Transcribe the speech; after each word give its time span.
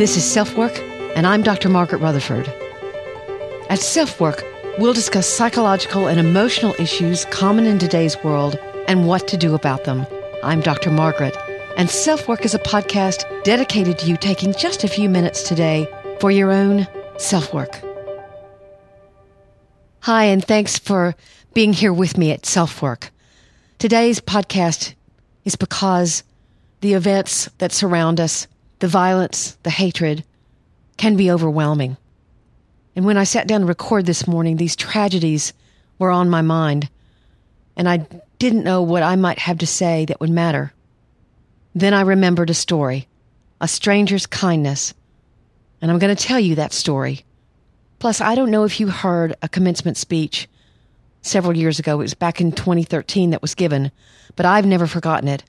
This 0.00 0.16
is 0.16 0.24
Self 0.24 0.56
Work, 0.56 0.78
and 1.14 1.26
I'm 1.26 1.42
Dr. 1.42 1.68
Margaret 1.68 1.98
Rutherford. 1.98 2.48
At 3.68 3.80
Self 3.80 4.18
Work, 4.18 4.42
we'll 4.78 4.94
discuss 4.94 5.28
psychological 5.28 6.06
and 6.06 6.18
emotional 6.18 6.74
issues 6.78 7.26
common 7.26 7.66
in 7.66 7.78
today's 7.78 8.16
world 8.24 8.58
and 8.88 9.06
what 9.06 9.28
to 9.28 9.36
do 9.36 9.54
about 9.54 9.84
them. 9.84 10.06
I'm 10.42 10.62
Dr. 10.62 10.90
Margaret, 10.90 11.36
and 11.76 11.90
Self 11.90 12.28
Work 12.28 12.46
is 12.46 12.54
a 12.54 12.58
podcast 12.60 13.26
dedicated 13.44 13.98
to 13.98 14.06
you 14.06 14.16
taking 14.16 14.54
just 14.54 14.84
a 14.84 14.88
few 14.88 15.10
minutes 15.10 15.42
today 15.42 15.86
for 16.18 16.30
your 16.30 16.50
own 16.50 16.88
self 17.18 17.52
work. 17.52 17.78
Hi, 20.00 20.24
and 20.24 20.42
thanks 20.42 20.78
for 20.78 21.14
being 21.52 21.74
here 21.74 21.92
with 21.92 22.16
me 22.16 22.30
at 22.30 22.46
Self 22.46 22.80
Work. 22.80 23.10
Today's 23.78 24.18
podcast 24.18 24.94
is 25.44 25.56
because 25.56 26.22
the 26.80 26.94
events 26.94 27.50
that 27.58 27.70
surround 27.70 28.18
us, 28.18 28.46
the 28.80 28.88
violence, 28.88 29.56
the 29.62 29.70
hatred, 29.70 30.24
can 30.96 31.16
be 31.16 31.30
overwhelming. 31.30 31.96
And 32.96 33.04
when 33.04 33.16
I 33.16 33.24
sat 33.24 33.46
down 33.46 33.60
to 33.60 33.66
record 33.66 34.04
this 34.04 34.26
morning, 34.26 34.56
these 34.56 34.76
tragedies 34.76 35.52
were 35.98 36.10
on 36.10 36.28
my 36.28 36.42
mind, 36.42 36.88
and 37.76 37.88
I 37.88 38.06
didn't 38.38 38.64
know 38.64 38.82
what 38.82 39.02
I 39.02 39.16
might 39.16 39.38
have 39.38 39.58
to 39.58 39.66
say 39.66 40.04
that 40.06 40.20
would 40.20 40.30
matter. 40.30 40.72
Then 41.74 41.94
I 41.94 42.00
remembered 42.00 42.50
a 42.50 42.54
story, 42.54 43.06
a 43.60 43.68
stranger's 43.68 44.26
kindness, 44.26 44.92
and 45.80 45.90
I'm 45.90 45.98
going 45.98 46.14
to 46.14 46.22
tell 46.22 46.40
you 46.40 46.56
that 46.56 46.72
story. 46.72 47.24
Plus, 47.98 48.20
I 48.20 48.34
don't 48.34 48.50
know 48.50 48.64
if 48.64 48.80
you 48.80 48.88
heard 48.88 49.36
a 49.42 49.48
commencement 49.48 49.96
speech 49.96 50.48
several 51.22 51.56
years 51.56 51.78
ago. 51.78 51.94
It 51.94 52.04
was 52.04 52.14
back 52.14 52.40
in 52.40 52.50
2013 52.50 53.30
that 53.30 53.42
was 53.42 53.54
given, 53.54 53.92
but 54.36 54.46
I've 54.46 54.66
never 54.66 54.86
forgotten 54.86 55.28
it. 55.28 55.44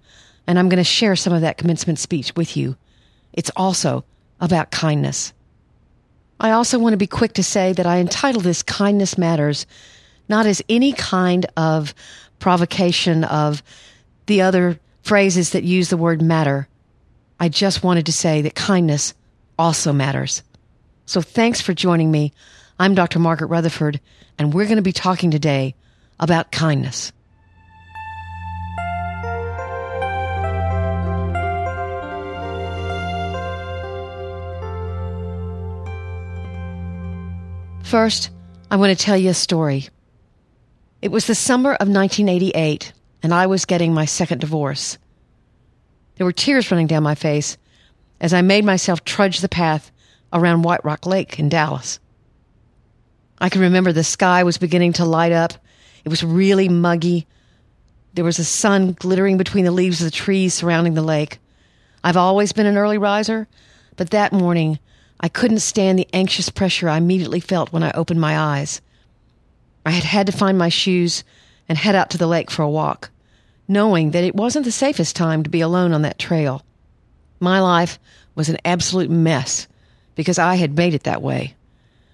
And 0.47 0.59
I'm 0.59 0.69
going 0.69 0.77
to 0.77 0.83
share 0.83 1.15
some 1.15 1.33
of 1.33 1.41
that 1.41 1.57
commencement 1.57 1.97
speech 1.97 2.35
with 2.35 2.57
you. 2.57 2.75
It's 3.33 3.51
also 3.55 4.03
about 4.39 4.71
kindness. 4.71 5.33
I 6.39 6.51
also 6.51 6.79
want 6.79 6.93
to 6.93 6.97
be 6.97 7.07
quick 7.07 7.33
to 7.33 7.43
say 7.43 7.73
that 7.73 7.85
I 7.85 7.97
entitle 7.97 8.41
this 8.41 8.63
Kindness 8.63 9.17
Matters 9.17 9.65
not 10.27 10.45
as 10.45 10.61
any 10.69 10.93
kind 10.93 11.45
of 11.57 11.93
provocation 12.39 13.23
of 13.25 13.61
the 14.25 14.41
other 14.41 14.79
phrases 15.03 15.51
that 15.51 15.63
use 15.63 15.89
the 15.89 15.97
word 15.97 16.21
matter. 16.21 16.67
I 17.39 17.49
just 17.49 17.83
wanted 17.83 18.05
to 18.05 18.13
say 18.13 18.41
that 18.41 18.55
kindness 18.55 19.13
also 19.59 19.91
matters. 19.91 20.41
So 21.05 21.21
thanks 21.21 21.59
for 21.59 21.73
joining 21.73 22.09
me. 22.09 22.33
I'm 22.79 22.95
Dr. 22.95 23.19
Margaret 23.19 23.47
Rutherford, 23.47 23.99
and 24.39 24.53
we're 24.53 24.65
going 24.65 24.77
to 24.77 24.81
be 24.81 24.93
talking 24.93 25.31
today 25.31 25.75
about 26.19 26.51
kindness. 26.51 27.11
First, 37.91 38.29
I 38.71 38.77
want 38.77 38.97
to 38.97 39.05
tell 39.05 39.17
you 39.17 39.31
a 39.31 39.33
story. 39.33 39.89
It 41.01 41.11
was 41.11 41.27
the 41.27 41.35
summer 41.35 41.71
of 41.71 41.89
1988, 41.89 42.93
and 43.21 43.33
I 43.33 43.47
was 43.47 43.65
getting 43.65 43.93
my 43.93 44.05
second 44.05 44.39
divorce. 44.39 44.97
There 46.15 46.25
were 46.25 46.31
tears 46.31 46.71
running 46.71 46.87
down 46.87 47.03
my 47.03 47.15
face 47.15 47.57
as 48.21 48.33
I 48.33 48.43
made 48.43 48.63
myself 48.63 49.03
trudge 49.03 49.41
the 49.41 49.49
path 49.49 49.91
around 50.31 50.61
White 50.61 50.85
Rock 50.85 51.05
Lake 51.05 51.37
in 51.37 51.49
Dallas. 51.49 51.99
I 53.39 53.49
can 53.49 53.59
remember 53.59 53.91
the 53.91 54.05
sky 54.05 54.43
was 54.43 54.57
beginning 54.57 54.93
to 54.93 55.03
light 55.03 55.33
up. 55.33 55.55
It 56.05 56.09
was 56.09 56.23
really 56.23 56.69
muggy. 56.69 57.27
There 58.13 58.23
was 58.23 58.39
a 58.39 58.45
sun 58.45 58.93
glittering 58.93 59.35
between 59.35 59.65
the 59.65 59.71
leaves 59.71 59.99
of 59.99 60.05
the 60.05 60.11
trees 60.11 60.53
surrounding 60.53 60.93
the 60.93 61.01
lake. 61.01 61.39
I've 62.05 62.15
always 62.15 62.53
been 62.53 62.67
an 62.67 62.77
early 62.77 62.97
riser, 62.97 63.49
but 63.97 64.11
that 64.11 64.31
morning 64.31 64.79
I 65.23 65.29
couldn't 65.29 65.59
stand 65.59 65.99
the 65.99 66.07
anxious 66.13 66.49
pressure 66.49 66.89
I 66.89 66.97
immediately 66.97 67.39
felt 67.39 67.71
when 67.71 67.83
I 67.83 67.91
opened 67.91 68.19
my 68.19 68.37
eyes. 68.37 68.81
I 69.85 69.91
had 69.91 70.03
had 70.03 70.25
to 70.25 70.31
find 70.31 70.57
my 70.57 70.69
shoes 70.69 71.23
and 71.69 71.77
head 71.77 71.93
out 71.93 72.09
to 72.09 72.17
the 72.17 72.27
lake 72.27 72.49
for 72.49 72.63
a 72.63 72.69
walk, 72.69 73.11
knowing 73.67 74.11
that 74.11 74.23
it 74.23 74.35
wasn't 74.35 74.65
the 74.65 74.71
safest 74.71 75.15
time 75.15 75.43
to 75.43 75.49
be 75.49 75.61
alone 75.61 75.93
on 75.93 76.01
that 76.01 76.17
trail. 76.17 76.63
My 77.39 77.59
life 77.59 77.99
was 78.33 78.49
an 78.49 78.57
absolute 78.65 79.11
mess 79.11 79.67
because 80.15 80.39
I 80.39 80.55
had 80.55 80.75
made 80.75 80.95
it 80.95 81.03
that 81.03 81.21
way. 81.21 81.55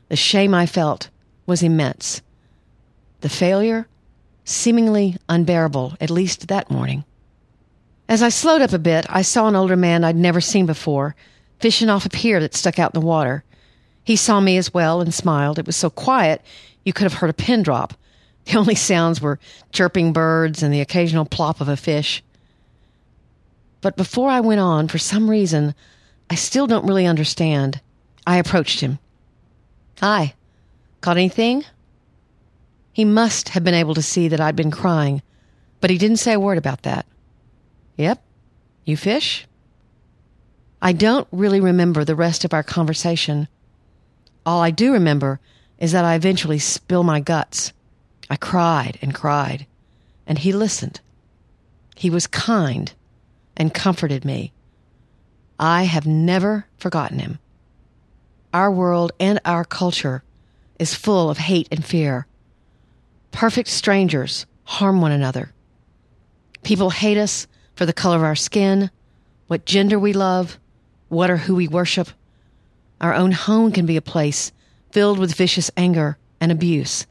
The 0.10 0.18
shame 0.18 0.54
I 0.54 0.66
felt 0.66 1.10
was 1.46 1.64
immense. 1.64 2.22
The 3.22 3.30
failure, 3.30 3.88
seemingly 4.44 5.18
unbearable, 5.30 5.96
at 6.02 6.10
least 6.10 6.50
that 6.50 6.70
morning. 6.70 7.06
As 8.10 8.22
I 8.22 8.30
slowed 8.30 8.62
up 8.62 8.74
a 8.74 8.80
bit, 8.80 9.06
I 9.10 9.22
saw 9.22 9.48
an 9.48 9.56
older 9.56 9.76
man 9.78 10.04
I'd 10.04 10.16
never 10.16 10.42
seen 10.42 10.66
before 10.66 11.16
fishing 11.60 11.90
off 11.90 12.06
a 12.06 12.10
pier 12.10 12.40
that 12.40 12.56
stuck 12.56 12.80
out 12.80 12.94
in 12.94 13.00
the 13.00 13.06
water. 13.06 13.44
He 14.04 14.16
saw 14.16 14.40
me 14.40 14.58
as 14.58 14.74
well 14.74 15.02
and 15.02 15.14
smiled. 15.14 15.60
It 15.60 15.66
was 15.66 15.76
so 15.76 15.90
quiet 15.90 16.42
you 16.84 16.94
could 16.94 17.04
have 17.04 17.16
heard 17.16 17.30
a 17.30 17.34
pin 17.34 17.64
drop. 17.64 17.94
The 18.46 18.58
only 18.58 18.76
sounds 18.76 19.20
were 19.20 19.40
chirping 19.74 20.14
birds 20.14 20.64
and 20.64 20.74
the 20.74 20.80
occasional 20.80 21.26
plop 21.26 21.60
of 21.60 21.68
a 21.68 21.76
fish. 21.76 22.24
But 23.82 23.98
before 23.98 24.30
I 24.30 24.40
went 24.40 24.62
on, 24.62 24.88
for 24.88 24.98
some 24.98 25.30
reason, 25.30 25.76
I 26.30 26.36
still 26.36 26.68
don't 26.68 26.86
really 26.88 27.06
understand, 27.06 27.82
I 28.26 28.38
approached 28.38 28.80
him. 28.80 29.00
Hi, 30.00 30.34
caught 31.02 31.18
anything? 31.18 31.66
He 32.94 33.06
must 33.06 33.50
have 33.50 33.64
been 33.64 33.74
able 33.74 33.94
to 33.96 34.02
see 34.02 34.28
that 34.30 34.40
I'd 34.40 34.56
been 34.56 34.72
crying, 34.72 35.22
but 35.82 35.90
he 35.90 35.98
didn't 35.98 36.18
say 36.18 36.34
a 36.34 36.40
word 36.40 36.58
about 36.58 36.84
that. 36.84 37.06
Yep, 37.98 38.22
you 38.86 38.98
fish? 38.98 39.46
I 40.82 40.94
don't 40.94 41.28
really 41.32 41.60
remember 41.60 42.06
the 42.06 42.16
rest 42.16 42.46
of 42.46 42.54
our 42.54 42.64
conversation. 42.64 43.48
All 44.46 44.62
I 44.62 44.72
do 44.72 44.94
remember 44.94 45.40
is 45.80 45.92
that 45.92 46.06
I 46.06 46.16
eventually 46.16 46.60
spilled 46.60 47.06
my 47.06 47.20
guts. 47.20 47.74
I 48.30 48.36
cried 48.36 49.00
and 49.02 49.14
cried, 49.14 49.66
and 50.28 50.38
he 50.38 50.52
listened. 50.52 51.00
He 51.96 52.10
was 52.10 52.28
kind 52.28 52.94
and 53.56 53.74
comforted 53.74 54.24
me. 54.24 54.54
I 55.60 55.84
have 55.84 56.06
never 56.06 56.68
forgotten 56.78 57.20
him. 57.20 57.40
Our 58.54 58.72
world 58.72 59.12
and 59.20 59.40
our 59.46 59.66
culture 59.66 60.24
is 60.80 60.94
full 60.94 61.30
of 61.32 61.40
hate 61.40 61.68
and 61.72 61.84
fear. 61.84 62.28
Perfect 63.32 63.70
strangers 63.70 64.46
harm 64.64 65.02
one 65.02 65.12
another. 65.12 65.54
People 66.64 66.92
hate 66.92 67.18
us 67.18 67.48
for 67.76 67.86
the 67.86 67.94
color 67.94 68.18
of 68.18 68.24
our 68.24 68.36
skin, 68.36 68.92
what 69.48 69.66
gender 69.66 69.98
we 69.98 70.14
love, 70.14 70.60
what 71.10 71.30
or 71.30 71.38
who 71.38 71.56
we 71.56 71.68
worship. 71.68 72.10
Our 73.00 73.14
own 73.14 73.32
home 73.32 73.72
can 73.72 73.86
be 73.86 73.98
a 73.98 74.02
place 74.02 74.52
filled 74.92 75.20
with 75.20 75.36
vicious 75.36 75.70
anger 75.78 76.18
and 76.40 76.52
abuse. 76.52 77.06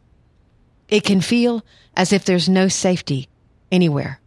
It 0.89 1.05
can 1.05 1.21
feel 1.21 1.65
as 1.97 2.13
if 2.13 2.25
there's 2.25 2.49
no 2.49 2.69
safety 2.69 3.29
anywhere. 3.73 4.21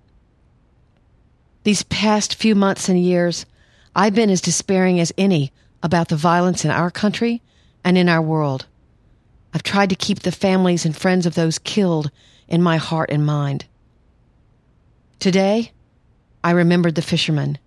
These 1.64 1.84
past 1.84 2.36
few 2.36 2.56
months 2.56 2.90
and 2.90 3.02
years, 3.02 3.46
I've 3.96 4.16
been 4.16 4.30
as 4.30 4.42
despairing 4.42 5.00
as 5.00 5.14
any 5.18 5.52
about 5.84 6.10
the 6.10 6.16
violence 6.16 6.66
in 6.66 6.72
our 6.72 6.92
country 6.92 7.42
and 7.84 7.98
in 7.98 8.10
our 8.10 8.22
world. 8.22 8.66
I've 9.54 9.64
tried 9.64 9.90
to 9.90 9.96
keep 9.96 10.20
the 10.20 10.32
families 10.32 10.86
and 10.86 10.96
friends 10.96 11.26
of 11.26 11.36
those 11.36 11.60
killed 11.60 12.12
in 12.48 12.62
my 12.62 12.78
heart 12.78 13.10
and 13.12 13.26
mind. 13.26 13.66
Today, 15.20 15.72
I 16.44 16.52
remembered 16.52 16.96
the 16.96 17.02
fisherman 17.02 17.58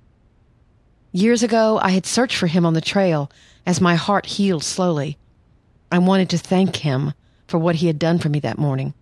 Years 1.12 1.43
ago, 1.43 1.78
I 1.83 1.91
had 1.91 2.06
searched 2.06 2.37
for 2.37 2.47
him 2.47 2.65
on 2.65 2.73
the 2.73 2.81
trail 2.81 3.31
as 3.67 3.83
my 3.83 3.97
heart 3.97 4.25
healed 4.25 4.65
slowly. 4.65 5.19
I 5.91 5.99
wanted 5.99 6.31
to 6.31 6.39
thank 6.39 6.77
him 6.77 7.12
for 7.47 7.59
what 7.59 7.77
he 7.77 7.87
had 7.87 7.99
done 7.99 8.19
for 8.19 8.31
me 8.31 8.41
that 8.41 8.59
morning. 8.59 8.95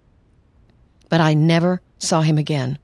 But 1.09 1.21
I 1.21 1.35
never 1.35 1.81
saw 1.99 2.23
him 2.23 2.37
again. 2.37 2.79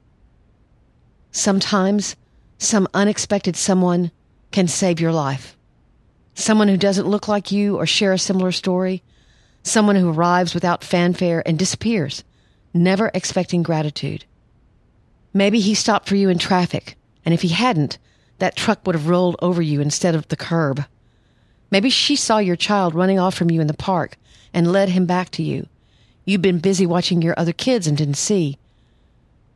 Sometimes, 1.33 2.15
some 2.57 2.87
unexpected 2.95 3.57
someone 3.57 4.13
can 4.53 4.69
save 4.69 5.01
your 5.01 5.13
life. 5.13 5.57
Someone 6.35 6.69
who 6.69 6.77
doesn't 6.77 7.09
look 7.09 7.27
like 7.27 7.51
you 7.51 7.77
or 7.77 7.85
share 7.85 8.13
a 8.13 8.19
similar 8.19 8.53
story. 8.53 9.03
Someone 9.65 9.97
who 9.97 10.13
arrives 10.13 10.55
without 10.55 10.85
fanfare 10.85 11.43
and 11.45 11.59
disappears, 11.59 12.23
never 12.73 13.11
expecting 13.13 13.65
gratitude. 13.65 14.25
Maybe 15.35 15.59
he 15.59 15.75
stopped 15.75 16.09
for 16.09 16.15
you 16.15 16.29
in 16.29 16.39
traffic, 16.39 16.97
and 17.25 17.35
if 17.35 17.43
he 17.43 17.49
hadn't, 17.49 17.99
that 18.39 18.57
truck 18.57 18.87
would 18.87 18.95
have 18.95 19.09
rolled 19.09 19.37
over 19.41 19.63
you 19.63 19.81
instead 19.81 20.15
of 20.15 20.29
the 20.29 20.37
curb. 20.37 20.85
Maybe 21.71 21.91
she 21.91 22.17
saw 22.17 22.39
your 22.39 22.57
child 22.57 22.95
running 22.95 23.19
off 23.19 23.35
from 23.35 23.51
you 23.51 23.61
in 23.61 23.67
the 23.67 23.75
park 23.75 24.17
and 24.53 24.73
led 24.73 24.91
him 24.91 25.07
back 25.07 25.31
to 25.31 25.43
you. 25.43 25.67
You'd 26.25 26.43
been 26.43 26.59
busy 26.59 26.87
watching 26.87 27.23
your 27.23 27.35
other 27.39 27.53
kids 27.53 27.87
and 27.87 27.97
didn't 27.97 28.15
see. 28.15 28.59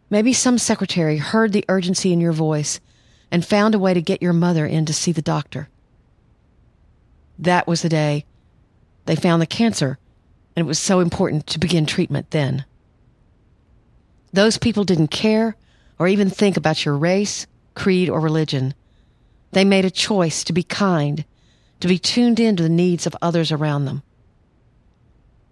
Maybe 0.08 0.32
some 0.32 0.58
secretary 0.58 1.18
heard 1.18 1.52
the 1.52 1.64
urgency 1.68 2.12
in 2.12 2.20
your 2.20 2.32
voice 2.32 2.80
and 3.30 3.44
found 3.44 3.74
a 3.74 3.78
way 3.78 3.94
to 3.94 4.02
get 4.02 4.22
your 4.22 4.32
mother 4.32 4.66
in 4.66 4.86
to 4.86 4.94
see 4.94 5.12
the 5.12 5.22
doctor. 5.22 5.68
That 7.38 7.66
was 7.66 7.82
the 7.82 7.88
day 7.88 8.24
they 9.06 9.16
found 9.16 9.40
the 9.40 9.46
cancer, 9.46 9.98
and 10.54 10.64
it 10.64 10.68
was 10.68 10.78
so 10.78 11.00
important 11.00 11.46
to 11.48 11.58
begin 11.58 11.86
treatment 11.86 12.30
then. 12.30 12.64
Those 14.32 14.58
people 14.58 14.84
didn't 14.84 15.08
care 15.08 15.56
or 15.98 16.06
even 16.06 16.30
think 16.30 16.56
about 16.56 16.84
your 16.84 16.96
race, 16.96 17.46
creed, 17.80 18.10
or 18.10 18.20
religion. 18.20 18.74
They 19.52 19.64
made 19.64 19.86
a 19.86 19.90
choice 19.90 20.44
to 20.44 20.52
be 20.52 20.62
kind, 20.62 21.24
to 21.80 21.88
be 21.88 21.98
tuned 21.98 22.38
in 22.38 22.56
to 22.56 22.62
the 22.62 22.68
needs 22.68 23.06
of 23.06 23.16
others 23.22 23.50
around 23.50 23.86
them. 23.86 24.02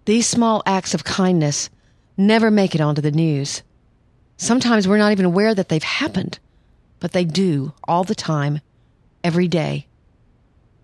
These 0.05 0.27
small 0.27 0.61
acts 0.63 0.93
of 0.93 1.03
kindness 1.03 1.71
never 2.17 2.51
make 2.51 2.75
it 2.75 2.81
onto 2.81 3.01
the 3.01 3.09
news. 3.11 3.63
Sometimes 4.37 4.87
we're 4.87 4.99
not 4.99 5.11
even 5.11 5.25
aware 5.25 5.55
that 5.55 5.69
they've 5.69 5.81
happened, 5.81 6.37
but 6.99 7.13
they 7.13 7.25
do 7.25 7.73
all 7.87 8.03
the 8.03 8.13
time, 8.13 8.61
every 9.23 9.47
day. 9.47 9.87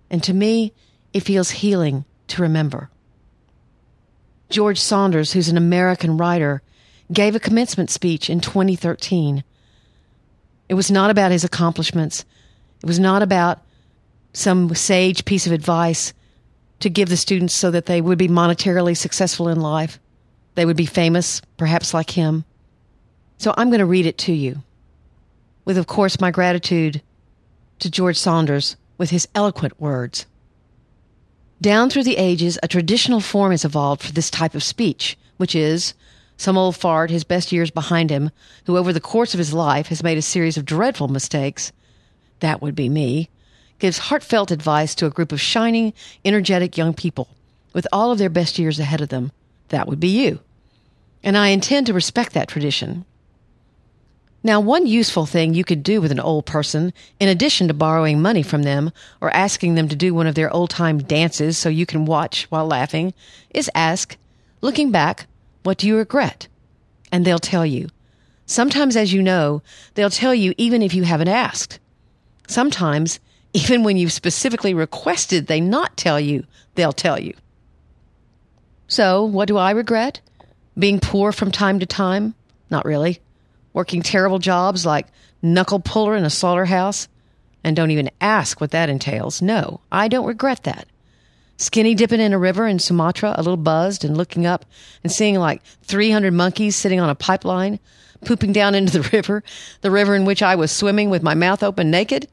And 0.09 0.24
to 0.24 0.33
me, 0.33 0.74
it 1.13 1.19
feels 1.19 1.51
healing 1.62 2.06
to 2.30 2.42
remember. 2.42 2.89
George 4.50 4.80
Saunders, 4.80 5.33
who's 5.33 5.50
an 5.50 5.57
American 5.57 6.18
writer, 6.18 6.63
gave 7.13 7.36
a 7.36 7.39
commencement 7.39 7.92
speech 7.92 8.31
in 8.31 8.42
2013. 8.42 9.44
It 10.67 10.73
was 10.73 10.89
not 10.89 11.12
about 11.12 11.31
his 11.31 11.44
accomplishments. 11.44 12.25
It 12.81 12.88
was 12.88 13.00
not 13.00 13.21
about 13.21 13.62
some 14.33 14.73
sage 14.75 15.25
piece 15.25 15.47
of 15.47 15.53
advice 15.53 16.13
to 16.79 16.89
give 16.89 17.09
the 17.09 17.17
students 17.17 17.53
so 17.53 17.71
that 17.71 17.85
they 17.85 18.01
would 18.01 18.17
be 18.17 18.27
monetarily 18.27 18.97
successful 18.97 19.47
in 19.47 19.59
life. 19.59 20.00
They 20.56 20.65
would 20.65 20.77
be 20.77 20.85
famous, 20.85 21.41
perhaps 21.57 21.94
like 21.94 22.12
him. 22.12 22.45
So 23.38 23.53
I'm 23.57 23.69
going 23.69 23.79
to 23.79 23.85
read 23.85 24.06
it 24.06 24.17
to 24.19 24.33
you. 24.33 24.63
With, 25.65 25.77
of 25.77 25.88
course, 25.88 26.19
my 26.19 26.31
gratitude 26.31 27.01
to 27.79 27.89
George 27.89 28.18
Saunders 28.18 28.75
with 28.97 29.09
his 29.09 29.27
eloquent 29.35 29.79
words. 29.79 30.25
Down 31.61 31.89
through 31.89 32.03
the 32.03 32.18
ages, 32.18 32.59
a 32.61 32.68
traditional 32.68 33.19
form 33.19 33.51
has 33.51 33.65
evolved 33.65 34.03
for 34.03 34.11
this 34.11 34.29
type 34.29 34.56
of 34.56 34.63
speech, 34.63 35.18
which 35.38 35.56
is 35.56 35.94
some 36.37 36.57
old 36.57 36.75
fart, 36.75 37.09
his 37.09 37.23
best 37.23 37.51
years 37.51 37.71
behind 37.71 38.09
him, 38.09 38.31
who 38.65 38.77
over 38.77 38.91
the 38.91 38.99
course 38.99 39.33
of 39.33 39.37
his 39.37 39.53
life 39.53 39.87
has 39.87 40.03
made 40.03 40.17
a 40.17 40.21
series 40.21 40.57
of 40.57 40.65
dreadful 40.65 41.07
mistakes. 41.07 41.71
That 42.39 42.61
would 42.61 42.75
be 42.75 42.89
me. 42.89 43.29
Gives 43.79 43.97
heartfelt 43.97 44.51
advice 44.51 44.95
to 44.95 45.05
a 45.05 45.11
group 45.11 45.31
of 45.31 45.41
shining, 45.41 45.93
energetic 46.23 46.77
young 46.77 46.93
people 46.93 47.29
with 47.73 47.87
all 47.91 48.11
of 48.11 48.17
their 48.17 48.29
best 48.29 48.57
years 48.57 48.79
ahead 48.79 49.01
of 49.01 49.09
them. 49.09 49.31
That 49.69 49.87
would 49.87 49.99
be 49.99 50.07
you. 50.07 50.39
And 51.23 51.37
I 51.37 51.49
intend 51.49 51.87
to 51.87 51.93
respect 51.93 52.33
that 52.33 52.47
tradition. 52.47 53.05
Now, 54.43 54.59
one 54.59 54.85
useful 54.85 55.25
thing 55.25 55.55
you 55.55 55.63
could 55.63 55.81
do 55.81 55.99
with 55.99 56.11
an 56.11 56.19
old 56.19 56.45
person, 56.45 56.93
in 57.19 57.27
addition 57.27 57.67
to 57.67 57.73
borrowing 57.73 58.21
money 58.21 58.43
from 58.43 58.61
them 58.61 58.91
or 59.19 59.31
asking 59.31 59.73
them 59.73 59.89
to 59.89 59.95
do 59.95 60.13
one 60.13 60.27
of 60.27 60.35
their 60.35 60.53
old 60.53 60.69
time 60.69 60.99
dances 60.99 61.57
so 61.57 61.67
you 61.67 61.87
can 61.87 62.05
watch 62.05 62.45
while 62.49 62.67
laughing, 62.67 63.13
is 63.49 63.71
ask, 63.73 64.17
looking 64.61 64.91
back, 64.91 65.25
what 65.65 65.77
do 65.77 65.88
you 65.88 65.97
regret? 65.97 66.47
And 67.12 67.25
they'll 67.25 67.39
tell 67.39 67.65
you. 67.65 67.89
Sometimes, 68.45 68.95
as 68.95 69.12
you 69.12 69.23
know, 69.23 69.63
they'll 69.95 70.09
tell 70.09 70.35
you 70.35 70.53
even 70.57 70.81
if 70.81 70.94
you 70.94 71.03
haven't 71.03 71.27
asked. 71.27 71.79
Sometimes, 72.47 73.19
even 73.53 73.83
when 73.83 73.97
you've 73.97 74.12
specifically 74.12 74.73
requested 74.73 75.47
they 75.47 75.59
not 75.59 75.97
tell 75.97 76.19
you, 76.19 76.45
they'll 76.75 76.94
tell 76.94 77.19
you. 77.19 77.33
So, 78.88 79.25
what 79.25 79.47
do 79.47 79.57
I 79.57 79.71
regret? 79.71 80.21
Being 80.77 81.00
poor 81.00 81.31
from 81.31 81.51
time 81.51 81.79
to 81.79 81.85
time? 81.85 82.35
Not 82.69 82.85
really 82.85 83.19
working 83.73 84.01
terrible 84.01 84.39
jobs 84.39 84.85
like 84.85 85.07
knuckle 85.41 85.81
puller 85.81 86.15
in 86.15 86.23
a 86.23 86.29
slaughterhouse, 86.29 87.07
and 87.63 87.75
don't 87.75 87.91
even 87.91 88.09
ask 88.21 88.61
what 88.61 88.71
that 88.71 88.89
entails. 88.89 89.41
No, 89.41 89.81
I 89.91 90.07
don't 90.07 90.25
regret 90.25 90.63
that. 90.63 90.88
Skinny 91.57 91.96
dipping 91.96 92.19
in 92.19 92.34
a 92.34 92.40
river 92.40 92.68
in 92.68 92.80
Sumatra, 92.80 93.34
a 93.36 93.42
little 93.42 93.57
buzzed 93.57 94.04
and 94.04 94.18
looking 94.18 94.46
up 94.46 94.66
and 95.04 95.12
seeing 95.12 95.36
like 95.36 95.63
300 95.84 96.34
monkeys 96.34 96.75
sitting 96.75 97.00
on 97.00 97.10
a 97.10 97.16
pipeline, 97.16 97.80
pooping 98.25 98.52
down 98.52 98.75
into 98.75 99.00
the 99.00 99.10
river, 99.13 99.44
the 99.81 99.92
river 99.92 100.16
in 100.16 100.25
which 100.25 100.44
I 100.44 100.56
was 100.56 100.72
swimming 100.72 101.10
with 101.10 101.24
my 101.24 101.34
mouth 101.34 101.63
open 101.63 101.90
naked, 101.90 102.28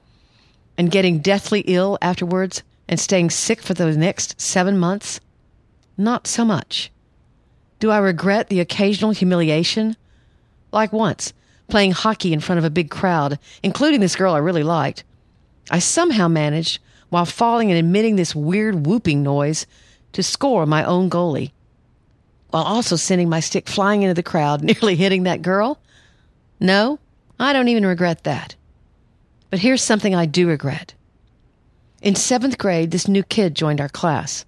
and 0.76 0.90
getting 0.90 1.20
deathly 1.20 1.60
ill 1.66 1.98
afterwards 2.02 2.62
and 2.88 2.98
staying 2.98 3.30
sick 3.30 3.62
for 3.62 3.74
the 3.74 3.96
next 3.96 4.40
seven 4.40 4.78
months? 4.78 5.20
Not 5.96 6.26
so 6.26 6.44
much. 6.44 6.90
Do 7.78 7.90
I 7.90 7.98
regret 7.98 8.48
the 8.48 8.60
occasional 8.60 9.10
humiliation 9.10 9.96
like 10.72 10.92
once, 10.92 11.32
playing 11.68 11.92
hockey 11.92 12.32
in 12.32 12.40
front 12.40 12.58
of 12.58 12.64
a 12.64 12.70
big 12.70 12.90
crowd, 12.90 13.38
including 13.62 14.00
this 14.00 14.16
girl 14.16 14.34
I 14.34 14.38
really 14.38 14.62
liked. 14.62 15.04
I 15.70 15.78
somehow 15.78 16.28
managed, 16.28 16.80
while 17.12 17.26
falling 17.26 17.70
and 17.70 17.78
emitting 17.78 18.16
this 18.16 18.34
weird 18.34 18.86
whooping 18.86 19.22
noise, 19.22 19.66
to 20.12 20.22
score 20.22 20.64
my 20.64 20.82
own 20.82 21.10
goalie, 21.10 21.52
while 22.48 22.62
also 22.62 22.96
sending 22.96 23.28
my 23.28 23.38
stick 23.38 23.68
flying 23.68 24.00
into 24.00 24.14
the 24.14 24.22
crowd, 24.22 24.62
nearly 24.62 24.96
hitting 24.96 25.24
that 25.24 25.42
girl. 25.42 25.78
No, 26.58 26.98
I 27.38 27.52
don't 27.52 27.68
even 27.68 27.84
regret 27.84 28.24
that. 28.24 28.54
But 29.50 29.58
here's 29.58 29.82
something 29.82 30.14
I 30.14 30.24
do 30.24 30.48
regret. 30.48 30.94
In 32.00 32.14
seventh 32.14 32.56
grade, 32.56 32.92
this 32.92 33.06
new 33.06 33.22
kid 33.22 33.54
joined 33.54 33.82
our 33.82 33.90
class. 33.90 34.46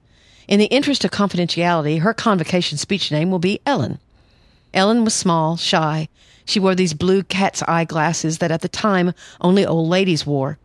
In 0.49 0.59
the 0.59 0.65
interest 0.65 1.05
of 1.05 1.11
confidentiality, 1.11 2.01
her 2.01 2.15
convocation 2.15 2.79
speech 2.79 3.13
name 3.13 3.31
will 3.31 3.39
be 3.39 3.61
Ellen. 3.67 3.99
Ellen 4.73 5.05
was 5.05 5.13
small, 5.13 5.59
shy. 5.59 6.09
She 6.47 6.61
wore 6.61 6.75
these 6.75 6.95
blue 6.95 7.25
cat's 7.25 7.63
eye 7.65 7.85
glasses 7.85 8.39
that 8.39 8.51
at 8.51 8.63
the 8.63 8.71
time 8.71 9.13
only 9.43 9.67
old 9.67 9.91
ladies 9.91 10.25
wore. 10.25 10.59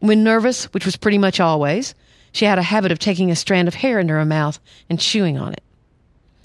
When 0.00 0.22
nervous, 0.22 0.66
which 0.66 0.84
was 0.84 0.96
pretty 0.96 1.18
much 1.18 1.40
always, 1.40 1.94
she 2.32 2.44
had 2.44 2.58
a 2.58 2.62
habit 2.62 2.92
of 2.92 2.98
taking 2.98 3.30
a 3.30 3.36
strand 3.36 3.68
of 3.68 3.74
hair 3.74 3.98
into 3.98 4.14
her 4.14 4.24
mouth 4.24 4.60
and 4.88 5.00
chewing 5.00 5.38
on 5.38 5.52
it. 5.52 5.62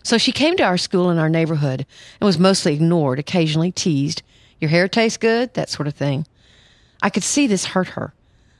So 0.03 0.17
she 0.17 0.31
came 0.31 0.57
to 0.57 0.63
our 0.63 0.77
school 0.77 1.09
in 1.09 1.17
our 1.17 1.29
neighborhood 1.29 1.85
and 2.19 2.25
was 2.25 2.39
mostly 2.39 2.73
ignored, 2.73 3.19
occasionally 3.19 3.71
teased. 3.71 4.21
Your 4.59 4.69
hair 4.69 4.87
tastes 4.87 5.17
good, 5.17 5.53
that 5.53 5.69
sort 5.69 5.87
of 5.87 5.93
thing. 5.93 6.25
I 7.01 7.09
could 7.09 7.23
see 7.23 7.47
this 7.47 7.65
hurt 7.65 7.89
her. 7.89 8.13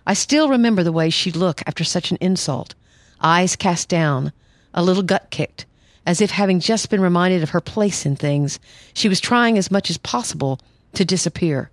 I 0.05 0.13
still 0.13 0.49
remember 0.49 0.83
the 0.83 0.91
way 0.91 1.09
she'd 1.09 1.35
look 1.35 1.61
after 1.65 1.83
such 1.83 2.11
an 2.11 2.17
insult. 2.21 2.75
Eyes 3.21 3.55
cast 3.55 3.89
down, 3.89 4.33
a 4.73 4.83
little 4.83 5.03
gut 5.03 5.29
kicked, 5.31 5.65
as 6.05 6.21
if 6.21 6.31
having 6.31 6.59
just 6.59 6.89
been 6.89 7.01
reminded 7.01 7.41
of 7.41 7.51
her 7.51 7.61
place 7.61 8.05
in 8.05 8.15
things, 8.15 8.59
she 8.93 9.07
was 9.07 9.21
trying 9.21 9.57
as 9.57 9.71
much 9.71 9.89
as 9.89 9.97
possible 9.97 10.59
to 10.93 11.05
disappear. 11.05 11.69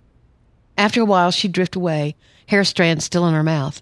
After 0.77 1.01
a 1.01 1.05
while, 1.05 1.31
she'd 1.31 1.51
drift 1.51 1.75
away, 1.75 2.15
hair 2.51 2.63
strands 2.65 3.05
still 3.05 3.25
in 3.27 3.33
her 3.33 3.43
mouth. 3.43 3.81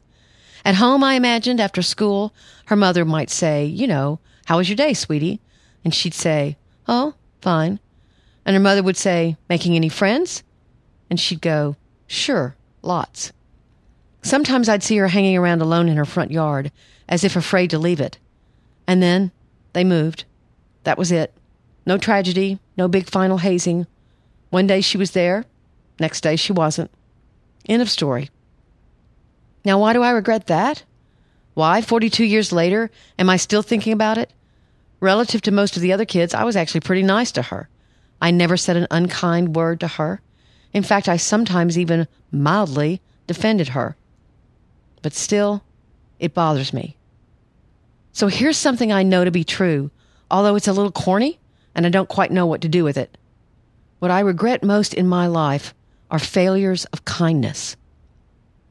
At 0.63 0.75
home, 0.75 1.03
I 1.03 1.15
imagined, 1.15 1.59
after 1.59 1.81
school, 1.81 2.33
her 2.67 2.75
mother 2.75 3.03
might 3.03 3.31
say, 3.31 3.65
You 3.65 3.87
know, 3.87 4.19
how 4.45 4.57
was 4.57 4.69
your 4.69 4.75
day, 4.75 4.93
sweetie? 4.93 5.41
And 5.83 5.93
she'd 5.93 6.13
say, 6.13 6.55
Oh, 6.87 7.15
fine. 7.41 7.79
And 8.45 8.53
her 8.53 8.59
mother 8.59 8.83
would 8.83 8.95
say, 8.95 9.37
Making 9.49 9.75
any 9.75 9.89
friends? 9.89 10.43
And 11.09 11.19
she'd 11.19 11.41
go, 11.41 11.77
Sure, 12.05 12.55
lots. 12.83 13.31
Sometimes 14.21 14.69
I'd 14.69 14.83
see 14.83 14.97
her 14.97 15.07
hanging 15.07 15.37
around 15.37 15.61
alone 15.61 15.89
in 15.89 15.97
her 15.97 16.05
front 16.05 16.29
yard, 16.29 16.71
as 17.07 17.23
if 17.23 17.35
afraid 17.35 17.71
to 17.71 17.79
leave 17.79 17.99
it. 17.99 18.19
And 18.85 19.01
then 19.01 19.31
they 19.73 19.83
moved. 19.83 20.25
That 20.83 20.97
was 20.97 21.11
it. 21.11 21.33
No 21.87 21.97
tragedy, 21.97 22.59
no 22.77 22.87
big 22.87 23.09
final 23.09 23.39
hazing. 23.39 23.87
One 24.51 24.67
day 24.67 24.81
she 24.81 24.97
was 24.97 25.11
there, 25.11 25.45
next 25.99 26.21
day 26.21 26.35
she 26.35 26.53
wasn't. 26.53 26.91
End 27.67 27.81
of 27.81 27.89
story. 27.89 28.29
Now, 29.65 29.79
why 29.79 29.93
do 29.93 30.01
I 30.01 30.11
regret 30.11 30.47
that? 30.47 30.83
Why, 31.53 31.81
42 31.81 32.23
years 32.23 32.51
later, 32.51 32.89
am 33.17 33.29
I 33.29 33.37
still 33.37 33.61
thinking 33.61 33.93
about 33.93 34.17
it? 34.17 34.31
Relative 34.99 35.41
to 35.41 35.51
most 35.51 35.75
of 35.75 35.81
the 35.81 35.93
other 35.93 36.05
kids, 36.05 36.33
I 36.33 36.43
was 36.43 36.55
actually 36.55 36.81
pretty 36.81 37.03
nice 37.03 37.31
to 37.33 37.41
her. 37.43 37.69
I 38.21 38.31
never 38.31 38.57
said 38.57 38.77
an 38.77 38.87
unkind 38.91 39.55
word 39.55 39.79
to 39.81 39.87
her. 39.87 40.21
In 40.73 40.83
fact, 40.83 41.09
I 41.09 41.17
sometimes 41.17 41.77
even 41.77 42.07
mildly 42.31 43.01
defended 43.27 43.69
her. 43.69 43.95
But 45.01 45.13
still, 45.13 45.63
it 46.19 46.33
bothers 46.33 46.73
me. 46.73 46.97
So 48.11 48.27
here's 48.27 48.57
something 48.57 48.91
I 48.91 49.03
know 49.03 49.23
to 49.23 49.31
be 49.31 49.43
true 49.43 49.91
although 50.31 50.55
it's 50.55 50.67
a 50.67 50.73
little 50.73 50.91
corny 50.91 51.39
and 51.75 51.85
I 51.85 51.89
don't 51.89 52.09
quite 52.09 52.31
know 52.31 52.45
what 52.45 52.61
to 52.61 52.69
do 52.69 52.83
with 52.83 52.97
it. 52.97 53.17
What 53.99 54.11
I 54.11 54.19
regret 54.19 54.63
most 54.63 54.93
in 54.93 55.07
my 55.07 55.27
life 55.27 55.73
are 56.11 56.19
failures 56.19 56.85
of 56.85 57.05
kindness. 57.05 57.75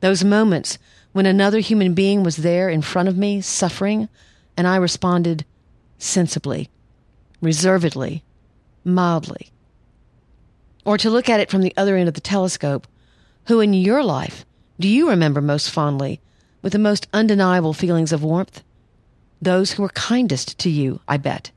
Those 0.00 0.24
moments 0.24 0.78
when 1.12 1.26
another 1.26 1.58
human 1.60 1.94
being 1.94 2.22
was 2.22 2.36
there 2.36 2.68
in 2.68 2.82
front 2.82 3.08
of 3.08 3.16
me, 3.16 3.40
suffering, 3.40 4.08
and 4.56 4.66
I 4.66 4.76
responded 4.76 5.44
sensibly, 5.98 6.70
reservedly, 7.40 8.22
mildly. 8.84 9.50
Or 10.84 10.98
to 10.98 11.10
look 11.10 11.28
at 11.28 11.40
it 11.40 11.50
from 11.50 11.62
the 11.62 11.74
other 11.76 11.96
end 11.96 12.08
of 12.08 12.14
the 12.14 12.20
telescope, 12.20 12.86
who 13.46 13.60
in 13.60 13.74
your 13.74 14.02
life 14.04 14.44
do 14.78 14.88
you 14.88 15.08
remember 15.08 15.40
most 15.40 15.70
fondly, 15.70 16.20
with 16.62 16.72
the 16.72 16.78
most 16.78 17.08
undeniable 17.12 17.72
feelings 17.72 18.12
of 18.12 18.22
warmth? 18.22 18.62
those 19.40 19.72
who 19.72 19.82
were 19.82 19.88
kindest 19.90 20.58
to 20.58 20.70
you, 20.70 21.00
I 21.06 21.16
bet. 21.16 21.50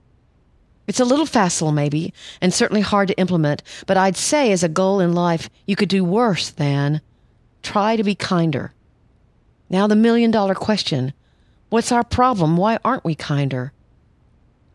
It's 0.87 0.99
a 0.99 1.05
little 1.05 1.25
facile, 1.25 1.71
maybe, 1.71 2.13
and 2.41 2.53
certainly 2.53 2.81
hard 2.81 3.07
to 3.07 3.19
implement, 3.19 3.63
but 3.85 3.97
I'd 3.97 4.17
say 4.17 4.51
as 4.51 4.63
a 4.63 4.69
goal 4.69 4.99
in 4.99 5.13
life, 5.13 5.49
you 5.65 5.75
could 5.75 5.89
do 5.89 6.03
worse 6.03 6.49
than 6.49 7.01
try 7.61 7.95
to 7.95 8.03
be 8.03 8.15
kinder. 8.15 8.73
Now, 9.69 9.87
the 9.87 9.95
million 9.95 10.31
dollar 10.31 10.55
question 10.55 11.13
what's 11.69 11.91
our 11.91 12.03
problem? 12.03 12.57
Why 12.57 12.77
aren't 12.83 13.05
we 13.05 13.15
kinder? 13.15 13.71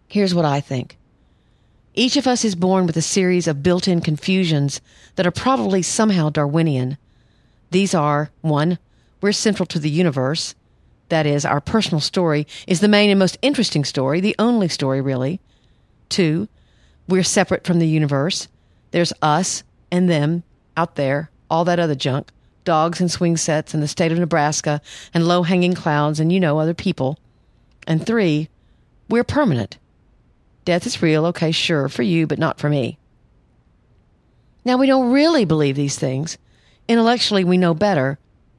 Here's 0.09 0.35
what 0.35 0.45
I 0.45 0.61
think. 0.61 0.97
Each 1.95 2.17
of 2.17 2.27
us 2.27 2.45
is 2.45 2.55
born 2.55 2.87
with 2.87 2.97
a 2.97 3.03
series 3.03 3.49
of 3.49 3.63
built 3.63 3.89
in 3.89 4.01
confusions 4.01 4.81
that 5.17 5.27
are 5.27 5.31
probably 5.31 5.83
somehow 5.83 6.29
Darwinian. 6.29 6.99
These 7.71 7.95
are 7.95 8.31
1. 8.43 8.79
We're 9.21 9.33
central 9.33 9.67
to 9.67 9.79
the 9.79 9.91
universe. 9.91 10.55
that 11.09 11.27
is, 11.27 11.45
our 11.45 11.61
personal 11.61 12.01
story, 12.01 12.47
is 12.67 12.81
the 12.81 12.89
main 12.89 13.11
and 13.11 13.19
most 13.19 13.39
interesting 13.41 13.85
story, 13.85 14.21
the 14.21 14.35
only 14.41 14.69
story 14.69 15.01
really. 15.01 15.41
Two, 16.09 16.49
we're 17.09 17.23
separate 17.23 17.65
from 17.65 17.79
the 17.79 17.87
universe. 17.87 18.49
There's 18.91 19.13
us 19.23 19.63
and 19.91 20.11
them 20.11 20.43
out 20.77 20.97
there, 20.97 21.31
all 21.49 21.65
that 21.65 21.79
other 21.79 21.95
junk, 21.95 22.31
dogs 22.67 23.01
and 23.01 23.11
swing 23.11 23.39
sets 23.39 23.73
and 23.73 23.83
the 23.83 23.89
state 23.89 24.13
of 24.13 24.19
Nebraska 24.19 24.83
and 25.15 25.27
low 25.27 25.43
hanging 25.43 25.73
clouds 25.73 26.21
and, 26.21 26.31
you 26.31 26.39
know, 26.39 26.59
other 26.59 26.75
people. 26.75 27.19
And 27.87 28.05
three, 28.05 28.51
we're 29.09 29.25
permanent. 29.25 29.79
Death 30.67 30.85
is 30.85 31.01
real, 31.01 31.25
okay, 31.27 31.53
sure, 31.53 31.89
for 31.89 32.03
you, 32.03 32.27
but 32.27 32.39
not 32.39 32.59
for 32.59 32.69
me. 32.69 32.99
Now, 34.65 34.77
we 34.77 34.89
don't 34.89 35.13
really 35.13 35.45
believe 35.45 35.77
these 35.77 35.99
things. 35.99 36.37
Intellectually, 36.89 37.45
we 37.45 37.57
know 37.57 37.73
better, 37.73 38.19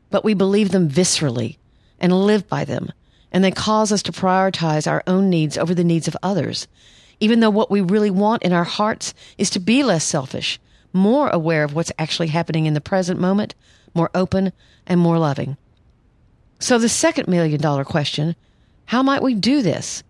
but 0.09 0.23
we 0.23 0.33
believe 0.33 0.71
them 0.71 0.89
viscerally 0.89 1.57
and 1.99 2.13
live 2.13 2.47
by 2.47 2.63
them, 2.63 2.93
and 3.31 3.43
they 3.43 3.51
cause 3.51 3.91
us 3.91 4.01
to 4.03 4.13
prioritize 4.13 4.89
our 4.89 5.03
own 5.05 5.29
needs 5.29 5.57
over 5.57 5.75
the 5.75 5.83
needs 5.83 6.07
of 6.07 6.15
others, 6.23 6.67
even 7.19 7.41
though 7.41 7.49
what 7.49 7.69
we 7.69 7.81
really 7.81 8.09
want 8.09 8.43
in 8.43 8.53
our 8.53 8.63
hearts 8.63 9.13
is 9.37 9.49
to 9.49 9.59
be 9.59 9.83
less 9.83 10.05
selfish, 10.05 10.59
more 10.93 11.29
aware 11.29 11.65
of 11.65 11.73
what's 11.73 11.91
actually 11.99 12.27
happening 12.27 12.65
in 12.65 12.73
the 12.73 12.79
present 12.79 13.19
moment, 13.19 13.53
more 13.97 14.09
open, 14.15 14.53
and 14.85 15.01
more 15.01 15.19
loving. 15.19 15.57
So, 16.59 16.77
the 16.77 16.87
second 16.87 17.27
million 17.27 17.59
dollar 17.59 17.83
question 17.83 18.35
how 18.85 19.03
might 19.03 19.21
we 19.21 19.33
do 19.33 19.61
this? 19.61 20.01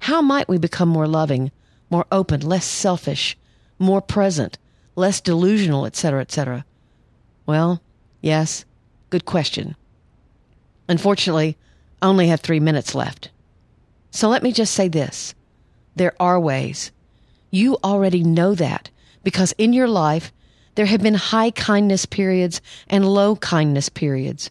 How 0.00 0.20
might 0.20 0.48
we 0.48 0.58
become 0.58 0.88
more 0.88 1.06
loving, 1.06 1.52
more 1.90 2.06
open, 2.10 2.40
less 2.40 2.64
selfish, 2.64 3.36
more 3.78 4.00
present, 4.00 4.58
less 4.96 5.20
delusional, 5.20 5.86
etc., 5.86 6.22
etc.? 6.22 6.64
Well, 7.46 7.80
yes, 8.20 8.64
good 9.10 9.24
question. 9.24 9.76
Unfortunately, 10.88 11.56
I 12.02 12.08
only 12.08 12.26
have 12.26 12.40
three 12.40 12.60
minutes 12.60 12.96
left. 12.96 13.30
So 14.10 14.28
let 14.28 14.42
me 14.42 14.50
just 14.50 14.74
say 14.74 14.88
this. 14.88 15.34
There 15.94 16.14
are 16.18 16.40
ways. 16.40 16.90
You 17.50 17.78
already 17.84 18.24
know 18.24 18.54
that 18.54 18.90
because 19.22 19.52
in 19.56 19.72
your 19.72 19.88
life, 19.88 20.32
there 20.76 20.86
have 20.86 21.02
been 21.02 21.14
high 21.14 21.50
kindness 21.50 22.06
periods 22.06 22.60
and 22.88 23.04
low 23.08 23.34
kindness 23.36 23.88
periods, 23.88 24.50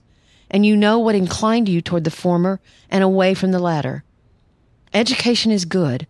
and 0.50 0.66
you 0.66 0.76
know 0.76 1.00
what 1.00 1.16
inclined 1.16 1.70
you 1.70 1.82
toward 1.82 2.04
the 2.04 2.12
former 2.12 2.60
and 2.90 3.04
away 3.04 3.34
from 3.34 3.52
the 3.52 3.60
latter. 3.60 4.04
Education 4.94 5.52
is 5.52 5.66
good. 5.66 6.08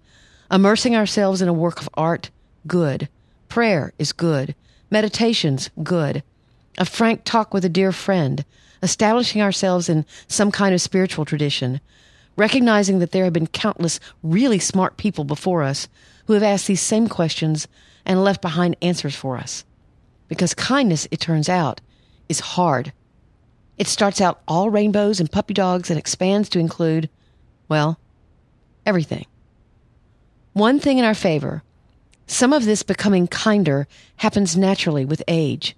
Immersing 0.50 0.96
ourselves 0.96 1.42
in 1.42 1.48
a 1.48 1.54
work 1.54 1.82
of 1.82 1.90
art, 1.96 2.30
good. 2.66 3.10
Prayer 3.50 3.94
is 4.00 4.14
good. 4.14 4.56
Meditation's 4.90 5.70
good. 5.84 6.24
A 6.78 6.86
frank 6.86 7.24
talk 7.24 7.54
with 7.54 7.66
a 7.66 7.70
dear 7.70 7.92
friend, 7.92 8.46
establishing 8.82 9.42
ourselves 9.42 9.90
in 9.90 10.06
some 10.28 10.52
kind 10.52 10.74
of 10.74 10.82
spiritual 10.82 11.26
tradition, 11.26 11.82
recognizing 12.38 13.00
that 13.00 13.12
there 13.12 13.24
have 13.24 13.34
been 13.34 13.48
countless 13.48 14.00
really 14.24 14.60
smart 14.60 14.98
people 14.98 15.24
before 15.24 15.64
us 15.64 15.88
who 16.28 16.34
have 16.34 16.44
asked 16.44 16.68
these 16.68 16.82
same 16.82 17.08
questions 17.08 17.68
and 18.06 18.24
left 18.24 18.42
behind 18.42 18.78
answers 18.82 19.16
for 19.16 19.38
us. 19.38 19.66
Because 20.28 20.54
kindness, 20.54 21.08
it 21.12 21.20
turns 21.20 21.50
out, 21.50 21.82
is 22.28 22.40
hard. 22.40 22.92
It 23.78 23.88
starts 23.88 24.22
out 24.22 24.42
all 24.48 24.70
rainbows 24.70 25.20
and 25.20 25.32
puppy 25.32 25.54
dogs 25.54 25.90
and 25.90 26.00
expands 26.00 26.50
to 26.50 26.60
include, 26.60 27.10
well, 27.68 28.00
everything. 28.86 29.26
One 30.54 30.80
thing 30.80 30.98
in 30.98 31.06
our 31.06 31.14
favor 31.14 31.64
some 32.28 32.54
of 32.54 32.66
this 32.66 32.82
becoming 32.82 33.28
kinder 33.28 33.88
happens 34.18 34.58
naturally 34.58 35.06
with 35.06 35.22
age. 35.28 35.76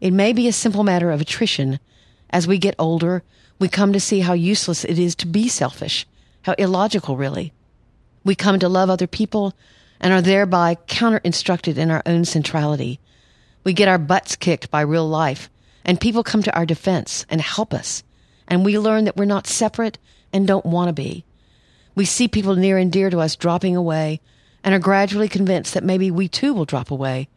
It 0.00 0.12
may 0.12 0.32
be 0.32 0.48
a 0.48 0.52
simple 0.52 0.82
matter 0.82 1.12
of 1.12 1.20
attrition 1.20 1.78
as 2.30 2.48
we 2.48 2.58
get 2.58 2.74
older, 2.80 3.22
we 3.60 3.68
come 3.68 3.92
to 3.92 4.00
see 4.00 4.20
how 4.20 4.32
useless 4.32 4.84
it 4.84 4.98
is 4.98 5.14
to 5.16 5.26
be 5.26 5.48
selfish, 5.48 6.04
how 6.42 6.54
illogical, 6.58 7.16
really. 7.16 7.52
We 8.24 8.34
come 8.34 8.58
to 8.58 8.68
love 8.68 8.90
other 8.90 9.06
people 9.06 9.54
and 10.00 10.12
are 10.12 10.20
thereby 10.20 10.74
counter 10.88 11.20
instructed 11.22 11.78
in 11.78 11.92
our 11.92 12.02
own 12.04 12.24
centrality. 12.24 12.98
We 13.64 13.72
get 13.72 13.88
our 13.88 13.98
butts 13.98 14.36
kicked 14.36 14.70
by 14.70 14.82
real 14.82 15.08
life, 15.08 15.50
and 15.84 16.00
people 16.00 16.22
come 16.22 16.42
to 16.42 16.54
our 16.54 16.66
defense 16.66 17.26
and 17.28 17.40
help 17.40 17.74
us, 17.74 18.02
and 18.46 18.64
we 18.64 18.78
learn 18.78 19.04
that 19.04 19.16
we're 19.16 19.24
not 19.24 19.46
separate 19.46 19.98
and 20.32 20.46
don't 20.46 20.66
want 20.66 20.88
to 20.88 20.92
be. 20.92 21.24
We 21.94 22.04
see 22.04 22.28
people 22.28 22.56
near 22.56 22.76
and 22.76 22.92
dear 22.92 23.10
to 23.10 23.20
us 23.20 23.36
dropping 23.36 23.74
away 23.74 24.20
and 24.62 24.74
are 24.74 24.78
gradually 24.78 25.28
convinced 25.28 25.74
that 25.74 25.84
maybe 25.84 26.10
we 26.10 26.28
too 26.28 26.52
will 26.52 26.64
drop 26.64 26.90
away 26.90 27.28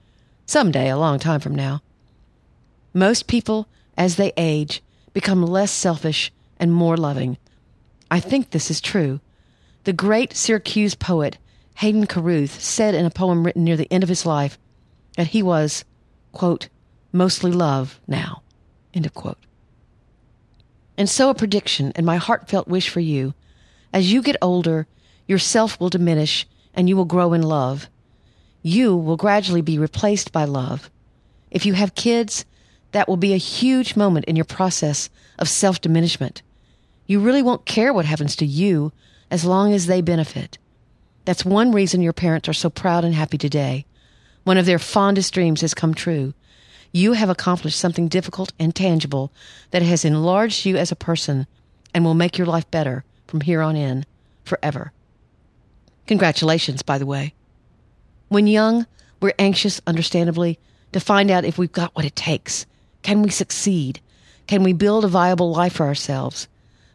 someday, 0.46 0.90
a 0.90 0.98
long 0.98 1.20
time 1.20 1.40
from 1.40 1.54
now. 1.56 1.82
Most 2.94 3.28
people, 3.28 3.68
as 3.98 4.16
they 4.16 4.34
age, 4.38 4.82
become 5.14 5.46
less 5.46 5.72
selfish 5.72 6.32
and 6.58 6.74
more 6.74 6.98
loving. 6.98 7.38
I 8.10 8.20
think 8.20 8.50
this 8.50 8.72
is 8.72 8.82
true. 8.82 9.20
The 9.84 9.94
great 9.94 10.36
Syracuse 10.36 10.96
poet 10.96 11.38
Hayden 11.76 12.08
Carruth 12.08 12.62
said 12.62 12.96
in 12.96 13.06
a 13.06 13.12
poem 13.12 13.46
written 13.46 13.64
near 13.64 13.78
the 13.78 13.92
end 13.92 14.04
of 14.04 14.10
his 14.10 14.26
life 14.26 14.58
that 15.16 15.28
he 15.28 15.44
was, 15.44 15.86
quote, 16.38 16.70
mostly 17.12 17.52
love 17.52 18.00
now, 18.08 18.44
end 18.94 19.08
of 19.08 19.14
quote. 19.16 19.40
And 20.96 21.10
so 21.10 21.32
a 21.32 21.34
prediction 21.34 21.92
and 21.96 22.06
my 22.06 22.18
heartfelt 22.18 22.68
wish 22.68 22.90
for 22.90 23.00
you. 23.00 23.34
As 23.92 24.14
you 24.14 24.22
get 24.22 24.36
older, 24.40 24.86
yourself 25.26 25.80
will 25.80 25.90
diminish 25.90 26.48
and 26.76 26.88
you 26.88 26.96
will 26.96 27.06
grow 27.06 27.34
in 27.34 27.42
love. 27.42 27.90
You 28.62 28.96
will 28.96 29.18
gradually 29.18 29.64
be 29.64 29.80
replaced 29.80 30.32
by 30.32 30.46
love. 30.46 30.92
If 31.50 31.66
you 31.66 31.74
have 31.74 31.96
kids, 31.96 32.46
that 32.92 33.08
will 33.08 33.18
be 33.18 33.34
a 33.34 33.38
huge 33.38 33.96
moment 33.96 34.26
in 34.26 34.36
your 34.36 34.46
process 34.46 35.10
of 35.40 35.50
self 35.50 35.82
diminishment. 35.82 36.44
You 37.08 37.20
really 37.20 37.42
won't 37.42 37.66
care 37.66 37.92
what 37.92 38.06
happens 38.06 38.36
to 38.36 38.46
you 38.46 38.92
as 39.32 39.44
long 39.44 39.74
as 39.74 39.88
they 39.88 40.02
benefit. 40.02 40.60
That's 41.26 41.44
one 41.44 41.72
reason 41.72 42.04
your 42.04 42.14
parents 42.14 42.48
are 42.48 42.54
so 42.54 42.70
proud 42.70 43.04
and 43.04 43.16
happy 43.16 43.40
today. 43.40 43.87
One 44.48 44.58
of 44.58 44.66
their 44.66 44.80
fondest 44.80 45.34
dreams 45.34 45.60
has 45.60 45.74
come 45.74 45.94
true. 45.94 46.34
You 46.94 47.12
have 47.12 47.30
accomplished 47.30 47.78
something 47.78 48.08
difficult 48.08 48.54
and 48.58 48.74
tangible 48.74 49.30
that 49.72 49.82
has 49.82 50.06
enlarged 50.06 50.66
you 50.66 50.78
as 50.78 50.90
a 50.90 50.96
person 50.96 51.48
and 51.94 52.06
will 52.06 52.14
make 52.14 52.38
your 52.38 52.48
life 52.48 52.72
better 52.72 53.04
from 53.28 53.42
here 53.42 53.62
on 53.62 53.76
in, 53.76 54.06
forever. 54.46 54.94
Congratulations, 56.06 56.82
by 56.82 56.98
the 56.98 57.06
way. 57.06 57.34
When 58.30 58.48
young, 58.48 58.88
we're 59.20 59.34
anxious, 59.38 59.82
understandably, 59.86 60.60
to 60.94 61.02
find 61.02 61.30
out 61.30 61.44
if 61.44 61.58
we've 61.58 61.70
got 61.70 61.94
what 61.94 62.06
it 62.06 62.16
takes 62.16 62.66
can 63.04 63.24
we 63.24 63.30
succeed? 63.32 64.00
Can 64.48 64.64
we 64.64 64.72
build 64.72 65.04
a 65.04 65.10
viable 65.10 65.52
life 65.52 65.74
for 65.74 65.88
ourselves? 65.88 66.48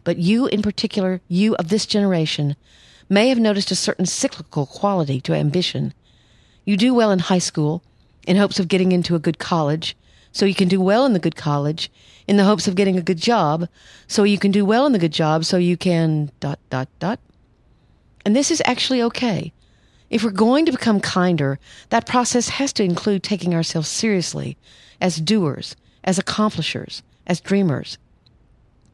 But 0.05 0.17
you, 0.17 0.47
in 0.47 0.63
particular, 0.63 1.21
you 1.29 1.55
of 1.57 1.69
this 1.69 1.85
generation, 1.85 2.57
may 3.11 3.29
have 3.29 3.39
noticed 3.39 3.71
a 3.71 3.77
certain 3.77 4.07
cyclical 4.07 4.65
quality 4.65 5.21
to 5.21 5.35
ambition. 5.35 5.93
You 6.65 6.77
do 6.77 6.95
well 6.95 7.11
in 7.11 7.19
high 7.19 7.39
school 7.39 7.83
in 8.27 8.37
hopes 8.37 8.61
of 8.61 8.69
getting 8.69 8.93
into 8.93 9.15
a 9.15 9.19
good 9.19 9.39
college, 9.39 9.97
so 10.31 10.47
you 10.47 10.55
can 10.55 10.69
do 10.69 10.81
well 10.81 11.05
in 11.05 11.13
the 11.13 11.19
good 11.19 11.37
college 11.37 11.91
in 12.29 12.37
the 12.37 12.45
hopes 12.45 12.69
of 12.69 12.77
getting 12.77 12.97
a 12.97 13.03
good 13.03 13.19
job, 13.19 13.69
so 14.07 14.23
you 14.23 14.39
can 14.39 14.53
do 14.53 14.65
well 14.65 14.87
in 14.87 14.93
the 14.93 14.99
good 14.99 15.13
job, 15.13 15.45
so 15.45 15.57
you 15.57 15.77
can 15.77 16.31
dot, 16.39 16.59
dot, 16.71 16.89
dot. 17.01 17.19
And 18.25 18.37
this 18.37 18.51
is 18.51 18.63
actually 18.65 19.03
okay. 19.03 19.53
If 20.09 20.23
we're 20.23 20.31
going 20.31 20.65
to 20.67 20.73
become 20.73 21.01
kinder, 21.01 21.59
that 21.91 22.07
process 22.07 22.49
has 22.51 22.73
to 22.75 22.85
include 22.85 23.23
taking 23.23 23.55
ourselves 23.55 23.89
seriously 23.89 24.57
as 25.01 25.17
doers 25.17 25.75
as 26.05 26.19
accomplishers, 26.19 27.03
as 27.27 27.41
dreamers. 27.41 27.99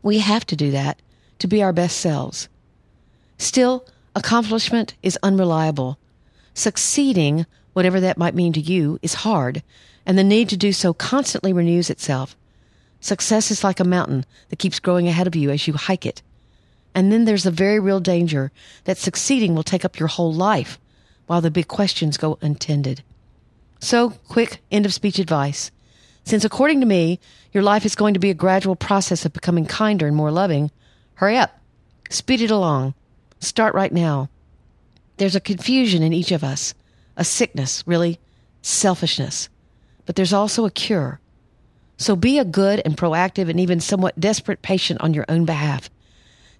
We 0.02 0.18
have 0.18 0.44
to 0.46 0.56
do 0.56 0.70
that 0.70 1.00
to 1.38 1.46
be 1.46 1.62
our 1.62 1.72
best 1.72 1.98
selves. 1.98 2.48
Still, 3.38 3.86
accomplishment 4.14 4.94
is 5.02 5.18
unreliable. 5.22 5.98
Succeeding, 6.54 7.46
whatever 7.72 8.00
that 8.00 8.18
might 8.18 8.34
mean 8.34 8.52
to 8.54 8.60
you, 8.60 8.98
is 9.02 9.14
hard, 9.14 9.62
and 10.06 10.18
the 10.18 10.24
need 10.24 10.48
to 10.48 10.56
do 10.56 10.72
so 10.72 10.92
constantly 10.92 11.52
renews 11.52 11.90
itself. 11.90 12.36
Success 13.00 13.50
is 13.50 13.62
like 13.62 13.80
a 13.80 13.84
mountain 13.84 14.24
that 14.48 14.58
keeps 14.58 14.80
growing 14.80 15.06
ahead 15.06 15.26
of 15.26 15.36
you 15.36 15.50
as 15.50 15.66
you 15.68 15.74
hike 15.74 16.06
it. 16.06 16.22
And 16.94 17.12
then 17.12 17.24
there's 17.24 17.44
the 17.44 17.50
very 17.50 17.78
real 17.78 18.00
danger 18.00 18.50
that 18.84 18.98
succeeding 18.98 19.54
will 19.54 19.62
take 19.62 19.84
up 19.84 19.98
your 19.98 20.08
whole 20.08 20.32
life 20.32 20.80
while 21.26 21.40
the 21.40 21.50
big 21.50 21.68
questions 21.68 22.16
go 22.16 22.38
untended. 22.40 23.02
So, 23.80 24.10
quick 24.10 24.60
end 24.72 24.86
of 24.86 24.94
speech 24.94 25.18
advice. 25.18 25.70
Since 26.24 26.44
according 26.44 26.80
to 26.80 26.86
me, 26.86 27.20
your 27.52 27.62
life 27.62 27.86
is 27.86 27.94
going 27.94 28.14
to 28.14 28.20
be 28.20 28.30
a 28.30 28.34
gradual 28.34 28.76
process 28.76 29.24
of 29.24 29.32
becoming 29.32 29.66
kinder 29.66 30.06
and 30.06 30.16
more 30.16 30.32
loving, 30.32 30.70
hurry 31.14 31.36
up. 31.36 31.60
Speed 32.10 32.40
it 32.40 32.50
along. 32.50 32.94
Start 33.40 33.74
right 33.74 33.92
now. 33.92 34.28
There's 35.18 35.36
a 35.36 35.40
confusion 35.40 36.02
in 36.02 36.12
each 36.12 36.32
of 36.32 36.44
us, 36.44 36.74
a 37.16 37.24
sickness, 37.24 37.82
really, 37.86 38.18
selfishness. 38.62 39.48
But 40.06 40.16
there's 40.16 40.32
also 40.32 40.64
a 40.64 40.70
cure. 40.70 41.20
So 41.96 42.14
be 42.14 42.38
a 42.38 42.44
good 42.44 42.80
and 42.84 42.96
proactive 42.96 43.48
and 43.48 43.58
even 43.58 43.80
somewhat 43.80 44.20
desperate 44.20 44.62
patient 44.62 45.00
on 45.00 45.14
your 45.14 45.24
own 45.28 45.44
behalf. 45.44 45.90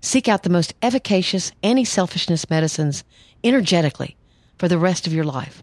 Seek 0.00 0.28
out 0.28 0.42
the 0.42 0.50
most 0.50 0.74
efficacious 0.82 1.52
anti 1.62 1.84
selfishness 1.84 2.50
medicines 2.50 3.04
energetically 3.44 4.16
for 4.58 4.68
the 4.68 4.78
rest 4.78 5.06
of 5.06 5.12
your 5.12 5.24
life. 5.24 5.62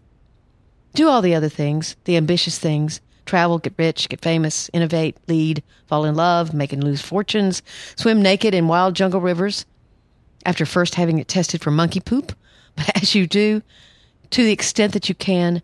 Do 0.94 1.08
all 1.08 1.20
the 1.20 1.34
other 1.34 1.50
things, 1.50 1.96
the 2.04 2.16
ambitious 2.16 2.58
things, 2.58 3.02
travel, 3.26 3.58
get 3.58 3.74
rich, 3.76 4.08
get 4.08 4.22
famous, 4.22 4.70
innovate, 4.72 5.18
lead, 5.28 5.62
fall 5.86 6.06
in 6.06 6.14
love, 6.14 6.54
make 6.54 6.72
and 6.72 6.82
lose 6.82 7.02
fortunes, 7.02 7.62
swim 7.96 8.22
naked 8.22 8.54
in 8.54 8.68
wild 8.68 8.94
jungle 8.94 9.20
rivers 9.20 9.66
after 10.46 10.64
first 10.64 10.94
having 10.94 11.18
it 11.18 11.28
tested 11.28 11.60
for 11.60 11.70
monkey 11.70 12.00
poop. 12.00 12.32
But 12.76 12.96
as 13.02 13.14
you 13.14 13.26
do, 13.26 13.62
to 14.30 14.44
the 14.44 14.52
extent 14.52 14.92
that 14.92 15.08
you 15.08 15.14
can, 15.14 15.62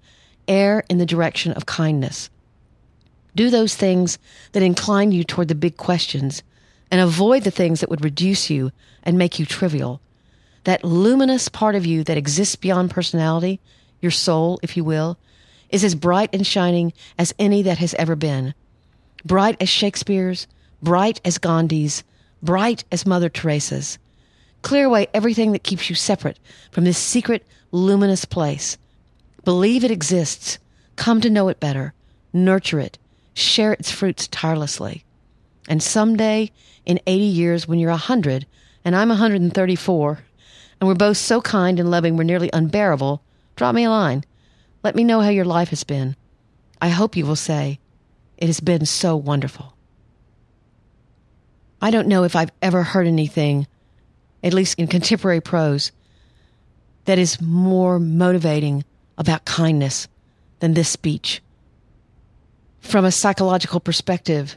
err 0.48 0.84
in 0.88 0.98
the 0.98 1.06
direction 1.06 1.52
of 1.52 1.66
kindness. 1.66 2.30
Do 3.34 3.48
those 3.48 3.74
things 3.74 4.18
that 4.52 4.62
incline 4.62 5.12
you 5.12 5.24
toward 5.24 5.48
the 5.48 5.54
big 5.54 5.76
questions 5.76 6.42
and 6.90 7.00
avoid 7.00 7.44
the 7.44 7.50
things 7.50 7.80
that 7.80 7.88
would 7.88 8.04
reduce 8.04 8.50
you 8.50 8.70
and 9.02 9.16
make 9.16 9.38
you 9.38 9.46
trivial. 9.46 10.00
That 10.64 10.84
luminous 10.84 11.48
part 11.48 11.74
of 11.74 11.86
you 11.86 12.04
that 12.04 12.18
exists 12.18 12.56
beyond 12.56 12.90
personality, 12.90 13.60
your 14.00 14.10
soul, 14.10 14.60
if 14.62 14.76
you 14.76 14.84
will, 14.84 15.18
is 15.70 15.84
as 15.84 15.94
bright 15.94 16.30
and 16.32 16.46
shining 16.46 16.92
as 17.18 17.34
any 17.38 17.62
that 17.62 17.78
has 17.78 17.94
ever 17.94 18.14
been. 18.14 18.52
Bright 19.24 19.56
as 19.60 19.68
Shakespeare's, 19.68 20.46
bright 20.82 21.20
as 21.24 21.38
Gandhi's, 21.38 22.04
bright 22.42 22.84
as 22.92 23.06
Mother 23.06 23.30
Teresa's. 23.30 23.98
Clear 24.62 24.86
away 24.86 25.08
everything 25.12 25.52
that 25.52 25.64
keeps 25.64 25.90
you 25.90 25.96
separate 25.96 26.38
from 26.70 26.84
this 26.84 26.98
secret, 26.98 27.46
luminous 27.72 28.24
place. 28.24 28.78
Believe 29.44 29.84
it 29.84 29.90
exists. 29.90 30.58
Come 30.96 31.20
to 31.20 31.30
know 31.30 31.48
it 31.48 31.60
better. 31.60 31.94
Nurture 32.32 32.80
it. 32.80 32.98
Share 33.34 33.72
its 33.72 33.90
fruits 33.90 34.28
tirelessly. 34.28 35.04
And 35.68 35.82
someday, 35.82 36.50
in 36.86 37.00
80 37.06 37.24
years, 37.24 37.68
when 37.68 37.78
you're 37.78 37.90
100, 37.90 38.46
and 38.84 38.96
I'm 38.96 39.08
134, 39.08 40.18
and 40.80 40.88
we're 40.88 40.94
both 40.94 41.16
so 41.16 41.40
kind 41.40 41.78
and 41.78 41.90
loving 41.90 42.16
we're 42.16 42.24
nearly 42.24 42.50
unbearable, 42.52 43.22
drop 43.56 43.74
me 43.74 43.84
a 43.84 43.90
line. 43.90 44.24
Let 44.82 44.96
me 44.96 45.04
know 45.04 45.20
how 45.20 45.28
your 45.28 45.44
life 45.44 45.68
has 45.70 45.84
been. 45.84 46.16
I 46.80 46.88
hope 46.88 47.16
you 47.16 47.24
will 47.24 47.36
say, 47.36 47.78
It 48.36 48.46
has 48.46 48.60
been 48.60 48.86
so 48.86 49.16
wonderful. 49.16 49.76
I 51.80 51.90
don't 51.90 52.08
know 52.08 52.24
if 52.24 52.34
I've 52.36 52.52
ever 52.60 52.82
heard 52.82 53.06
anything, 53.06 53.66
at 54.42 54.54
least 54.54 54.78
in 54.78 54.86
contemporary 54.86 55.40
prose, 55.40 55.92
that 57.04 57.18
is 57.18 57.40
more 57.40 57.98
motivating 57.98 58.84
about 59.18 59.44
kindness 59.44 60.08
than 60.60 60.74
this 60.74 60.88
speech. 60.88 61.42
From 62.80 63.04
a 63.04 63.12
psychological 63.12 63.80
perspective, 63.80 64.56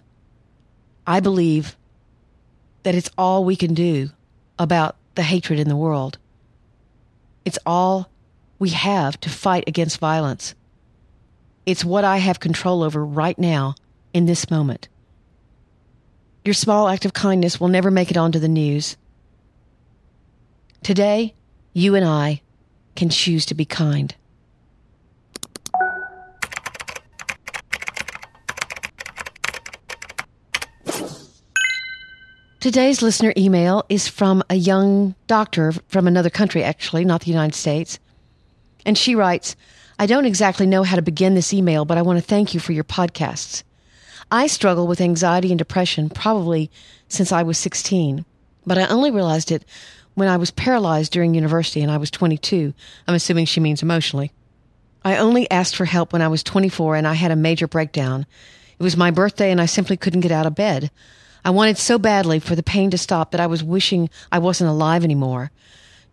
I 1.06 1.20
believe 1.20 1.76
that 2.84 2.96
it's 2.96 3.10
all 3.18 3.44
we 3.44 3.56
can 3.56 3.74
do 3.74 4.10
about 4.58 4.96
the 5.16 5.24
hatred 5.24 5.60
in 5.60 5.70
the 5.70 5.76
world. 5.76 6.18
It's 7.46 7.60
all 7.66 8.10
we 8.60 8.70
have 8.70 9.20
to 9.22 9.30
fight 9.30 9.64
against 9.68 10.00
violence. 10.00 10.56
It's 11.66 11.86
what 11.86 12.04
I 12.04 12.18
have 12.18 12.40
control 12.40 12.84
over 12.84 13.04
right 13.04 13.38
now 13.38 13.76
in 14.14 14.26
this 14.26 14.50
moment. 14.50 14.88
Your 16.44 16.54
small 16.54 16.88
act 16.88 17.06
of 17.06 17.14
kindness 17.14 17.60
will 17.60 17.68
never 17.68 17.90
make 17.90 18.12
it 18.12 18.18
onto 18.18 18.40
the 18.40 18.48
news. 18.48 18.98
Today, 20.86 21.34
you 21.74 21.96
and 21.96 22.06
I 22.06 22.44
can 22.96 23.10
choose 23.10 23.44
to 23.48 23.56
be 23.56 23.66
kind. 23.66 24.14
Today's 32.60 33.02
listener 33.02 33.34
email 33.36 33.84
is 33.90 34.08
from 34.08 34.44
a 34.48 34.54
young 34.54 35.16
doctor 35.26 35.72
from 35.88 36.06
another 36.06 36.30
country, 36.30 36.64
actually, 36.64 37.04
not 37.04 37.22
the 37.22 37.32
United 37.32 37.56
States. 37.56 37.98
And 38.86 38.96
she 38.96 39.16
writes, 39.16 39.56
I 39.98 40.06
don't 40.06 40.26
exactly 40.26 40.68
know 40.68 40.84
how 40.84 40.98
to 40.98 41.02
begin 41.02 41.34
this 41.34 41.52
email, 41.52 41.86
but 41.86 41.98
I 41.98 42.04
want 42.04 42.20
to 42.20 42.24
thank 42.24 42.54
you 42.54 42.60
for 42.60 42.74
your 42.74 42.84
podcasts. 42.84 43.64
I 44.30 44.46
struggle 44.46 44.86
with 44.86 45.02
anxiety 45.02 45.52
and 45.52 45.58
depression 45.58 46.12
probably 46.12 46.70
since 47.08 47.32
I 47.32 47.42
was 47.42 47.58
16, 47.58 48.24
but 48.68 48.78
I 48.78 48.86
only 48.86 49.10
realized 49.10 49.52
it 49.52 49.66
when 50.16 50.28
I 50.28 50.38
was 50.38 50.52
paralyzed 50.52 51.12
during 51.12 51.34
university 51.34 51.82
and 51.82 51.92
I 51.92 51.98
was 51.98 52.10
22. 52.10 52.74
I'm 53.08 53.16
assuming 53.16 53.46
she 53.46 53.60
means 53.60 53.84
emotionally. 53.84 54.32
I 55.04 55.18
only 55.18 55.50
asked 55.52 55.76
for 55.76 55.86
help 55.86 56.14
when 56.14 56.24
I 56.24 56.30
was 56.30 56.42
24 56.42 56.96
and 56.96 57.08
I 57.08 57.14
had 57.14 57.32
a 57.32 57.36
major 57.36 57.68
breakdown. 57.68 58.26
It 58.80 58.84
was 58.84 58.98
my 58.98 59.12
birthday 59.12 59.52
and 59.52 59.62
I 59.62 59.68
simply 59.68 59.98
couldn't 59.98 60.22
get 60.22 60.32
out 60.32 60.48
of 60.48 60.56
bed. 60.56 60.90
I 61.44 61.52
wanted 61.52 61.78
so 61.78 62.00
badly 62.00 62.40
for 62.40 62.56
the 62.56 62.64
pain 62.64 62.90
to 62.90 62.98
stop 62.98 63.32
that 63.32 63.40
I 63.40 63.46
was 63.46 63.64
wishing 63.64 64.10
I 64.32 64.40
wasn't 64.40 64.72
alive 64.72 65.04
anymore. 65.04 65.52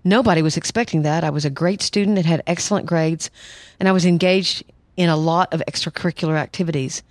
Nobody 0.04 0.42
was 0.42 0.56
expecting 0.56 1.02
that. 1.02 1.24
I 1.24 1.30
was 1.30 1.44
a 1.44 1.50
great 1.50 1.80
student 1.80 2.18
and 2.18 2.26
had 2.26 2.42
excellent 2.46 2.86
grades, 2.86 3.30
and 3.80 3.88
I 3.88 3.92
was 3.92 4.04
engaged 4.04 4.64
in 4.96 5.08
a 5.08 5.16
lot 5.16 5.54
of 5.54 5.62
extracurricular 5.66 6.36
activities. 6.36 7.02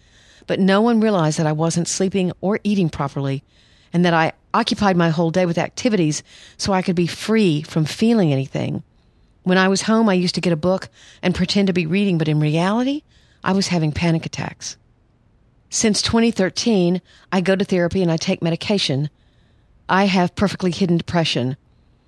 But 0.45 0.59
no 0.59 0.81
one 0.81 0.99
realized 0.99 1.39
that 1.39 1.47
I 1.47 1.51
wasn't 1.53 1.87
sleeping 1.87 2.31
or 2.41 2.59
eating 2.63 2.89
properly, 2.89 3.43
and 3.93 4.03
that 4.05 4.13
I 4.13 4.33
occupied 4.53 4.97
my 4.97 5.09
whole 5.09 5.31
day 5.31 5.45
with 5.45 5.57
activities 5.57 6.23
so 6.57 6.73
I 6.73 6.81
could 6.81 6.95
be 6.95 7.07
free 7.07 7.61
from 7.61 7.85
feeling 7.85 8.31
anything. 8.31 8.83
When 9.43 9.57
I 9.57 9.67
was 9.67 9.83
home, 9.83 10.09
I 10.09 10.13
used 10.13 10.35
to 10.35 10.41
get 10.41 10.53
a 10.53 10.57
book 10.57 10.89
and 11.21 11.33
pretend 11.33 11.67
to 11.67 11.73
be 11.73 11.85
reading, 11.85 12.17
but 12.17 12.27
in 12.27 12.39
reality, 12.39 13.03
I 13.43 13.53
was 13.53 13.69
having 13.69 13.91
panic 13.91 14.25
attacks. 14.25 14.77
Since 15.69 16.01
2013, 16.01 17.01
I 17.31 17.41
go 17.41 17.55
to 17.55 17.65
therapy 17.65 18.01
and 18.01 18.11
I 18.11 18.17
take 18.17 18.41
medication. 18.41 19.09
I 19.87 20.05
have 20.05 20.35
perfectly 20.35 20.71
hidden 20.71 20.97
depression. 20.97 21.55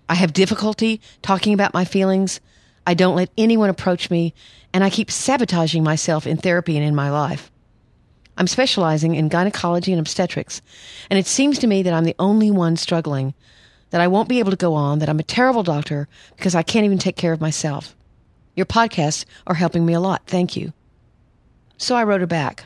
I 0.09 0.15
have 0.15 0.33
difficulty 0.33 1.01
talking 1.21 1.53
about 1.53 1.73
my 1.73 1.85
feelings. 1.85 2.39
I 2.85 2.93
don't 2.93 3.15
let 3.15 3.29
anyone 3.37 3.69
approach 3.69 4.11
me, 4.11 4.33
and 4.73 4.83
I 4.83 4.89
keep 4.89 5.09
sabotaging 5.09 5.83
myself 5.83 6.27
in 6.27 6.37
therapy 6.37 6.75
and 6.75 6.85
in 6.85 6.93
my 6.93 7.09
life. 7.09 7.49
I'm 8.37 8.47
specializing 8.47 9.15
in 9.15 9.29
gynecology 9.29 9.91
and 9.91 9.99
obstetrics, 9.99 10.61
and 11.09 11.19
it 11.19 11.27
seems 11.27 11.59
to 11.59 11.67
me 11.67 11.83
that 11.83 11.93
I'm 11.93 12.03
the 12.03 12.15
only 12.17 12.49
one 12.49 12.77
struggling, 12.77 13.33
that 13.91 14.01
I 14.01 14.07
won't 14.07 14.29
be 14.29 14.39
able 14.39 14.51
to 14.51 14.57
go 14.57 14.73
on, 14.73 14.99
that 14.99 15.09
I'm 15.09 15.19
a 15.19 15.23
terrible 15.23 15.63
doctor 15.63 16.07
because 16.35 16.55
I 16.55 16.63
can't 16.63 16.85
even 16.85 16.97
take 16.97 17.15
care 17.15 17.33
of 17.33 17.41
myself. 17.41 17.95
Your 18.55 18.65
podcasts 18.65 19.25
are 19.45 19.55
helping 19.55 19.85
me 19.85 19.93
a 19.93 19.99
lot. 19.99 20.23
Thank 20.25 20.55
you. 20.55 20.73
So 21.77 21.95
I 21.95 22.03
wrote 22.03 22.21
her 22.21 22.27
back. 22.27 22.65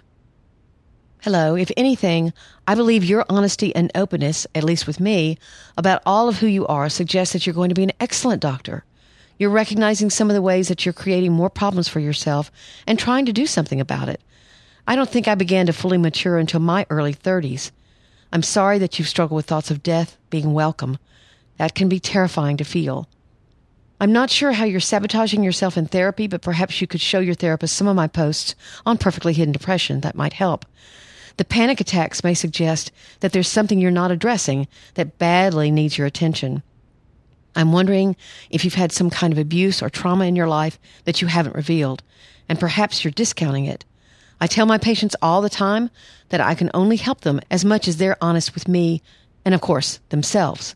Hello. 1.21 1.55
If 1.55 1.71
anything, 1.75 2.31
I 2.67 2.75
believe 2.75 3.03
your 3.03 3.25
honesty 3.27 3.75
and 3.75 3.91
openness, 3.95 4.47
at 4.53 4.63
least 4.63 4.87
with 4.87 4.99
me, 4.99 5.37
about 5.75 6.01
all 6.05 6.29
of 6.29 6.37
who 6.37 6.47
you 6.47 6.67
are 6.67 6.87
suggests 6.87 7.33
that 7.33 7.45
you're 7.45 7.53
going 7.53 7.69
to 7.69 7.75
be 7.75 7.83
an 7.83 7.91
excellent 7.99 8.41
doctor. 8.41 8.85
You're 9.37 9.49
recognizing 9.49 10.09
some 10.09 10.29
of 10.29 10.35
the 10.35 10.41
ways 10.41 10.67
that 10.67 10.85
you're 10.85 10.93
creating 10.93 11.33
more 11.33 11.49
problems 11.49 11.87
for 11.87 11.99
yourself 11.99 12.51
and 12.85 12.97
trying 12.97 13.25
to 13.25 13.33
do 13.33 13.45
something 13.45 13.81
about 13.81 14.09
it. 14.09 14.21
I 14.89 14.95
don't 14.95 15.09
think 15.09 15.27
I 15.27 15.35
began 15.35 15.65
to 15.65 15.73
fully 15.73 15.97
mature 15.97 16.37
until 16.37 16.61
my 16.61 16.85
early 16.89 17.13
30s. 17.13 17.71
I'm 18.31 18.41
sorry 18.41 18.79
that 18.79 18.97
you've 18.97 19.09
struggled 19.09 19.35
with 19.35 19.45
thoughts 19.45 19.69
of 19.69 19.83
death 19.83 20.17
being 20.29 20.53
welcome. 20.53 20.97
That 21.57 21.75
can 21.75 21.89
be 21.89 21.99
terrifying 21.99 22.55
to 22.57 22.63
feel. 22.63 23.09
I'm 23.99 24.13
not 24.13 24.29
sure 24.29 24.53
how 24.53 24.63
you're 24.63 24.79
sabotaging 24.79 25.43
yourself 25.43 25.75
in 25.75 25.87
therapy, 25.87 26.27
but 26.27 26.41
perhaps 26.41 26.79
you 26.79 26.87
could 26.87 27.01
show 27.01 27.19
your 27.19 27.35
therapist 27.35 27.75
some 27.75 27.87
of 27.87 27.97
my 27.97 28.07
posts 28.07 28.55
on 28.85 28.97
perfectly 28.97 29.33
hidden 29.33 29.51
depression. 29.51 30.01
That 30.01 30.15
might 30.15 30.33
help. 30.33 30.65
The 31.35 31.45
panic 31.45 31.81
attacks 31.81 32.23
may 32.23 32.33
suggest 32.33 32.91
that 33.19 33.33
there's 33.33 33.47
something 33.49 33.79
you're 33.79 33.91
not 33.91 34.11
addressing 34.11 34.67
that 34.93 35.17
badly 35.17 35.69
needs 35.69 35.97
your 35.97 36.07
attention. 36.07 36.63
I'm 37.55 37.73
wondering 37.73 38.15
if 38.49 38.63
you've 38.63 38.75
had 38.75 38.91
some 38.93 39.09
kind 39.09 39.33
of 39.33 39.39
abuse 39.39 39.81
or 39.81 39.89
trauma 39.89 40.25
in 40.25 40.35
your 40.35 40.47
life 40.47 40.79
that 41.03 41.21
you 41.21 41.27
haven't 41.27 41.55
revealed, 41.55 42.03
and 42.47 42.59
perhaps 42.59 43.03
you're 43.03 43.11
discounting 43.11 43.65
it. 43.65 43.83
I 44.39 44.47
tell 44.47 44.65
my 44.65 44.77
patients 44.77 45.15
all 45.21 45.41
the 45.41 45.49
time 45.49 45.89
that 46.29 46.41
I 46.41 46.53
can 46.53 46.69
only 46.73 46.97
help 46.97 47.21
them 47.21 47.41
as 47.49 47.65
much 47.65 47.87
as 47.87 47.97
they're 47.97 48.21
honest 48.21 48.53
with 48.53 48.67
me 48.67 49.01
and, 49.43 49.55
of 49.55 49.61
course, 49.61 49.99
themselves. 50.09 50.75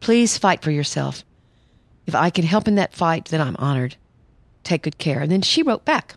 Please 0.00 0.38
fight 0.38 0.62
for 0.62 0.70
yourself. 0.70 1.24
If 2.06 2.14
I 2.14 2.30
can 2.30 2.44
help 2.44 2.66
in 2.66 2.76
that 2.76 2.94
fight, 2.94 3.26
then 3.26 3.40
I'm 3.40 3.56
honored. 3.56 3.96
Take 4.64 4.82
good 4.82 4.98
care. 4.98 5.20
And 5.20 5.30
then 5.30 5.42
she 5.42 5.62
wrote 5.62 5.84
back. 5.84 6.14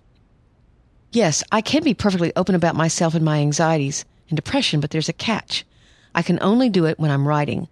Yes, 1.11 1.43
I 1.51 1.61
can 1.61 1.83
be 1.83 1.93
perfectly 1.93 2.31
open 2.35 2.55
about 2.55 2.75
myself 2.75 3.15
and 3.15 3.23
my 3.23 3.39
anxieties 3.39 4.05
and 4.29 4.35
depression, 4.35 4.79
but 4.79 4.91
there's 4.91 5.09
a 5.09 5.13
catch. 5.13 5.65
I 6.13 6.21
can 6.21 6.39
only 6.41 6.69
do 6.69 6.85
it 6.85 6.99
when 6.99 7.11
I'm 7.11 7.27
writing. 7.27 7.67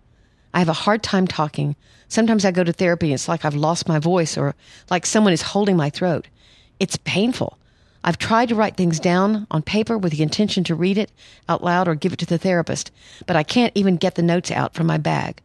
I 0.53 0.59
have 0.59 0.69
a 0.69 0.73
hard 0.73 1.01
time 1.01 1.27
talking. 1.27 1.75
Sometimes 2.07 2.45
I 2.45 2.51
go 2.51 2.63
to 2.63 2.73
therapy 2.73 3.07
and 3.07 3.15
it's 3.15 3.27
like 3.27 3.43
I've 3.43 3.55
lost 3.55 3.87
my 3.87 3.99
voice 3.99 4.37
or 4.37 4.53
like 4.89 5.05
someone 5.05 5.33
is 5.33 5.41
holding 5.41 5.75
my 5.75 5.89
throat. 5.89 6.27
It's 6.79 6.97
painful. 6.97 7.57
I've 8.03 8.17
tried 8.17 8.49
to 8.49 8.55
write 8.55 8.75
things 8.75 8.99
down 8.99 9.47
on 9.49 9.61
paper 9.61 9.97
with 9.97 10.11
the 10.11 10.23
intention 10.23 10.63
to 10.65 10.75
read 10.75 10.97
it 10.97 11.11
out 11.47 11.63
loud 11.63 11.87
or 11.87 11.95
give 11.95 12.11
it 12.11 12.19
to 12.19 12.25
the 12.25 12.37
therapist, 12.37 12.91
but 13.25 13.35
I 13.35 13.43
can't 13.43 13.71
even 13.75 13.95
get 13.95 14.15
the 14.15 14.21
notes 14.21 14.51
out 14.51 14.73
from 14.73 14.87
my 14.87 14.97
bag. 14.97 15.41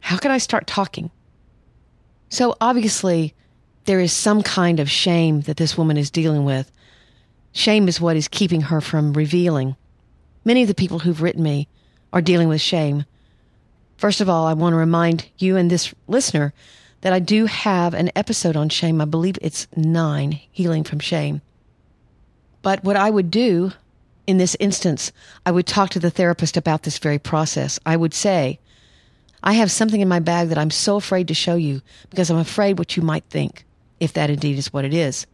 How 0.00 0.16
can 0.16 0.30
I 0.30 0.38
start 0.38 0.66
talking? 0.66 1.10
So 2.28 2.56
obviously, 2.60 3.34
there 3.86 4.00
is 4.00 4.12
some 4.12 4.42
kind 4.42 4.78
of 4.78 4.90
shame 4.90 5.42
that 5.42 5.56
this 5.56 5.76
woman 5.76 5.96
is 5.96 6.10
dealing 6.10 6.44
with. 6.44 6.70
Shame 7.52 7.88
is 7.88 8.00
what 8.00 8.16
is 8.16 8.28
keeping 8.28 8.62
her 8.62 8.80
from 8.80 9.12
revealing. 9.12 9.76
Many 10.44 10.62
of 10.62 10.68
the 10.68 10.74
people 10.74 11.00
who've 11.00 11.22
written 11.22 11.42
me 11.42 11.68
are 12.12 12.22
dealing 12.22 12.48
with 12.48 12.60
shame. 12.60 13.04
First 13.96 14.20
of 14.20 14.28
all, 14.28 14.46
I 14.46 14.54
want 14.54 14.74
to 14.74 14.78
remind 14.78 15.26
you 15.38 15.56
and 15.56 15.70
this 15.70 15.94
listener 16.06 16.52
that 17.00 17.12
I 17.12 17.18
do 17.18 17.46
have 17.46 17.94
an 17.94 18.10
episode 18.16 18.56
on 18.56 18.68
shame. 18.68 19.00
I 19.00 19.04
believe 19.04 19.38
it's 19.40 19.66
nine, 19.76 20.40
Healing 20.50 20.84
from 20.84 21.00
Shame. 21.00 21.42
But 22.64 22.82
what 22.82 22.96
I 22.96 23.10
would 23.10 23.30
do 23.30 23.72
in 24.26 24.38
this 24.38 24.56
instance, 24.58 25.12
I 25.44 25.50
would 25.50 25.66
talk 25.66 25.90
to 25.90 26.00
the 26.00 26.10
therapist 26.10 26.56
about 26.56 26.82
this 26.82 26.98
very 26.98 27.18
process. 27.18 27.78
I 27.84 27.94
would 27.94 28.14
say, 28.14 28.58
I 29.42 29.52
have 29.52 29.70
something 29.70 30.00
in 30.00 30.08
my 30.08 30.18
bag 30.18 30.48
that 30.48 30.56
I'm 30.56 30.70
so 30.70 30.96
afraid 30.96 31.28
to 31.28 31.34
show 31.34 31.56
you 31.56 31.82
because 32.08 32.30
I'm 32.30 32.38
afraid 32.38 32.78
what 32.78 32.96
you 32.96 33.02
might 33.02 33.24
think, 33.28 33.66
if 34.00 34.14
that 34.14 34.30
indeed 34.30 34.56
is 34.56 34.72
what 34.72 34.86
it 34.86 34.94
is. 34.94 35.26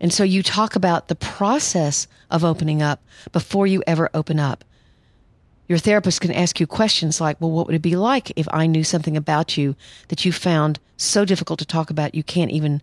And 0.00 0.12
so 0.12 0.24
you 0.24 0.42
talk 0.42 0.74
about 0.74 1.06
the 1.06 1.14
process 1.14 2.08
of 2.28 2.44
opening 2.44 2.82
up 2.82 3.00
before 3.30 3.68
you 3.68 3.84
ever 3.86 4.10
open 4.12 4.40
up. 4.40 4.64
Your 5.68 5.78
therapist 5.78 6.20
can 6.20 6.32
ask 6.32 6.58
you 6.58 6.66
questions 6.66 7.20
like, 7.20 7.40
well, 7.40 7.52
what 7.52 7.68
would 7.68 7.76
it 7.76 7.82
be 7.82 7.94
like 7.94 8.32
if 8.34 8.48
I 8.52 8.66
knew 8.66 8.82
something 8.82 9.16
about 9.16 9.56
you 9.56 9.76
that 10.08 10.24
you 10.24 10.32
found 10.32 10.80
so 10.96 11.24
difficult 11.24 11.60
to 11.60 11.64
talk 11.64 11.88
about 11.88 12.16
you 12.16 12.24
can't 12.24 12.50
even 12.50 12.82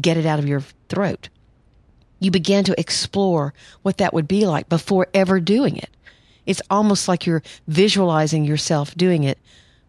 get 0.00 0.16
it 0.16 0.24
out 0.24 0.38
of 0.38 0.46
your 0.46 0.62
throat? 0.88 1.28
You 2.24 2.30
begin 2.30 2.64
to 2.64 2.80
explore 2.80 3.52
what 3.82 3.98
that 3.98 4.14
would 4.14 4.26
be 4.26 4.46
like 4.46 4.70
before 4.70 5.08
ever 5.12 5.40
doing 5.40 5.76
it. 5.76 5.90
It's 6.46 6.62
almost 6.70 7.06
like 7.06 7.26
you're 7.26 7.42
visualizing 7.68 8.46
yourself 8.46 8.94
doing 8.94 9.24
it 9.24 9.36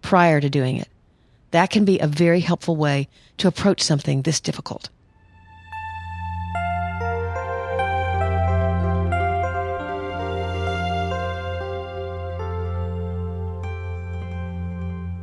prior 0.02 0.42
to 0.42 0.50
doing 0.50 0.76
it. 0.76 0.90
That 1.52 1.70
can 1.70 1.86
be 1.86 1.98
a 1.98 2.08
very 2.08 2.42
helpful 2.42 2.76
way 2.76 3.08
to 3.38 3.48
approach 3.48 3.82
something 3.82 4.24
this 4.24 4.42
difficult. 4.42 4.90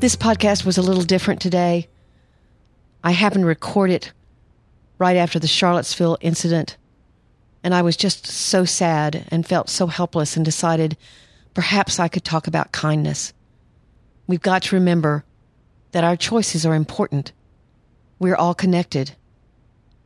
This 0.01 0.17
podcast 0.17 0.65
was 0.65 0.79
a 0.79 0.83
little 0.83 1.03
different 1.03 1.43
today. 1.43 1.89
I 3.05 3.11
happened 3.11 3.43
to 3.43 3.47
record 3.47 3.91
it 3.91 4.13
right 4.97 5.19
after 5.19 5.39
the 5.39 5.47
Charlottesville 5.47 6.17
incident. 6.23 6.79
And 7.65 7.75
I 7.75 7.83
was 7.83 7.97
just 7.97 8.27
so 8.27 8.65
sad 8.65 9.27
and 9.31 9.47
felt 9.47 9.69
so 9.69 9.87
helpless 9.87 10.37
and 10.37 10.45
decided 10.45 10.97
perhaps 11.55 12.01
I 12.01 12.09
could 12.09 12.25
talk 12.25 12.47
about 12.47 12.73
kindness. 12.73 13.33
We've 14.27 14.41
got 14.41 14.63
to 14.65 14.77
remember 14.77 15.25
that 15.93 16.05
our 16.05 16.17
choices 16.17 16.67
are 16.67 16.75
important. 16.75 17.33
We're 18.19 18.37
all 18.37 18.55
connected. 18.55 19.13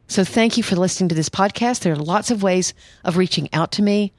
So 0.08 0.24
thank 0.24 0.56
you 0.56 0.62
for 0.62 0.76
listening 0.76 1.08
to 1.08 1.14
this 1.14 1.28
podcast. 1.28 1.80
There 1.80 1.92
are 1.92 1.96
lots 1.96 2.30
of 2.30 2.42
ways 2.42 2.74
of 3.04 3.16
reaching 3.16 3.48
out 3.52 3.72
to 3.72 3.82
me. 3.82 4.12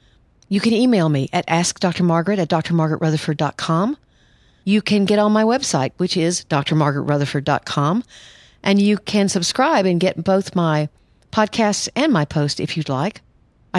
You 0.48 0.60
can 0.60 0.72
email 0.72 1.08
me 1.08 1.28
at 1.32 1.46
askdrmargaret 1.46 2.38
at 2.38 2.48
drmargaretrutherford.com. 2.48 3.96
You 4.64 4.82
can 4.82 5.04
get 5.04 5.18
on 5.18 5.32
my 5.32 5.44
website, 5.44 5.92
which 5.96 6.16
is 6.16 6.44
drmargaretrutherford.com, 6.46 8.04
and 8.62 8.82
you 8.82 8.98
can 8.98 9.28
subscribe 9.28 9.86
and 9.86 10.00
get 10.00 10.22
both 10.22 10.54
my 10.54 10.88
podcasts 11.32 11.88
and 11.94 12.12
my 12.12 12.24
post 12.24 12.60
if 12.60 12.76
you'd 12.76 12.88
like. 12.88 13.22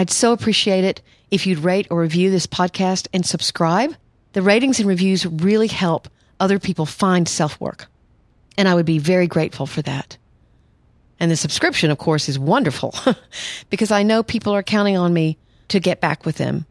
I'd 0.00 0.08
so 0.08 0.32
appreciate 0.32 0.84
it 0.84 1.02
if 1.30 1.46
you'd 1.46 1.58
rate 1.58 1.86
or 1.90 2.00
review 2.00 2.30
this 2.30 2.46
podcast 2.46 3.06
and 3.12 3.26
subscribe. 3.26 3.94
The 4.32 4.40
ratings 4.40 4.78
and 4.78 4.88
reviews 4.88 5.26
really 5.26 5.66
help 5.66 6.08
other 6.40 6.58
people 6.58 6.86
find 6.86 7.28
self 7.28 7.60
work. 7.60 7.86
And 8.56 8.66
I 8.66 8.74
would 8.74 8.86
be 8.86 8.98
very 8.98 9.26
grateful 9.26 9.66
for 9.66 9.82
that. 9.82 10.16
And 11.20 11.30
the 11.30 11.36
subscription, 11.36 11.90
of 11.90 11.98
course, 11.98 12.30
is 12.30 12.38
wonderful 12.38 12.94
because 13.68 13.90
I 13.90 14.02
know 14.02 14.22
people 14.22 14.54
are 14.54 14.62
counting 14.62 14.96
on 14.96 15.12
me 15.12 15.36
to 15.68 15.80
get 15.80 16.00
back 16.00 16.24
with 16.24 16.38
them. 16.38 16.64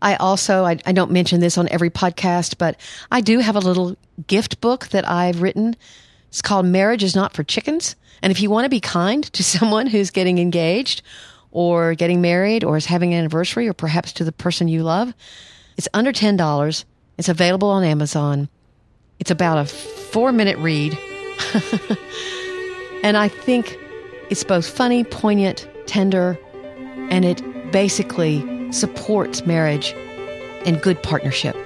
I 0.00 0.14
also, 0.14 0.64
I, 0.64 0.78
I, 0.86 0.92
don't 0.92 1.10
mention 1.10 1.40
this 1.40 1.58
on 1.58 1.68
every 1.68 1.90
podcast, 1.90 2.58
but 2.58 2.78
I 3.10 3.22
do 3.22 3.40
have 3.40 3.56
a 3.56 3.60
little 3.60 3.96
gift 4.28 4.60
book 4.60 4.86
that 4.90 5.08
I've 5.08 5.42
written. 5.42 5.74
It's 6.28 6.42
called 6.42 6.66
Marriage 6.66 7.02
is 7.02 7.16
Not 7.16 7.32
for 7.32 7.42
Chickens. 7.42 7.96
And 8.22 8.30
if 8.30 8.40
you 8.40 8.50
want 8.50 8.66
to 8.66 8.70
be 8.70 8.78
kind 8.78 9.24
to 9.32 9.42
someone 9.42 9.88
who's 9.88 10.12
getting 10.12 10.38
engaged 10.38 11.02
or 11.54 11.94
getting 11.94 12.20
married 12.20 12.64
or 12.64 12.76
is 12.76 12.84
having 12.84 13.14
an 13.14 13.20
anniversary 13.20 13.66
or 13.66 13.72
perhaps 13.72 14.12
to 14.12 14.24
the 14.24 14.32
person 14.32 14.68
you 14.68 14.82
love. 14.82 15.14
It's 15.78 15.88
under 15.94 16.12
$10. 16.12 16.84
It's 17.16 17.28
available 17.28 17.68
on 17.68 17.84
Amazon. 17.84 18.48
It's 19.20 19.30
about 19.30 19.58
a 19.58 19.64
four 19.64 20.32
minute 20.32 20.58
read. 20.58 20.92
and 23.02 23.16
I 23.16 23.28
think 23.28 23.78
it's 24.30 24.44
both 24.44 24.68
funny, 24.68 25.04
poignant, 25.04 25.68
tender, 25.86 26.38
and 27.10 27.24
it 27.24 27.42
basically 27.72 28.72
supports 28.72 29.46
marriage 29.46 29.94
and 30.66 30.80
good 30.82 31.02
partnership. 31.02 31.56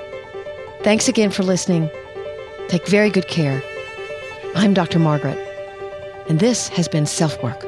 Thanks 0.82 1.08
again 1.08 1.30
for 1.30 1.42
listening. 1.42 1.90
Take 2.68 2.86
very 2.86 3.10
good 3.10 3.28
care. 3.28 3.62
I'm 4.54 4.74
Dr. 4.74 4.98
Margaret, 4.98 5.38
and 6.28 6.40
this 6.40 6.68
has 6.68 6.88
been 6.88 7.06
Self 7.06 7.42
Work. 7.42 7.67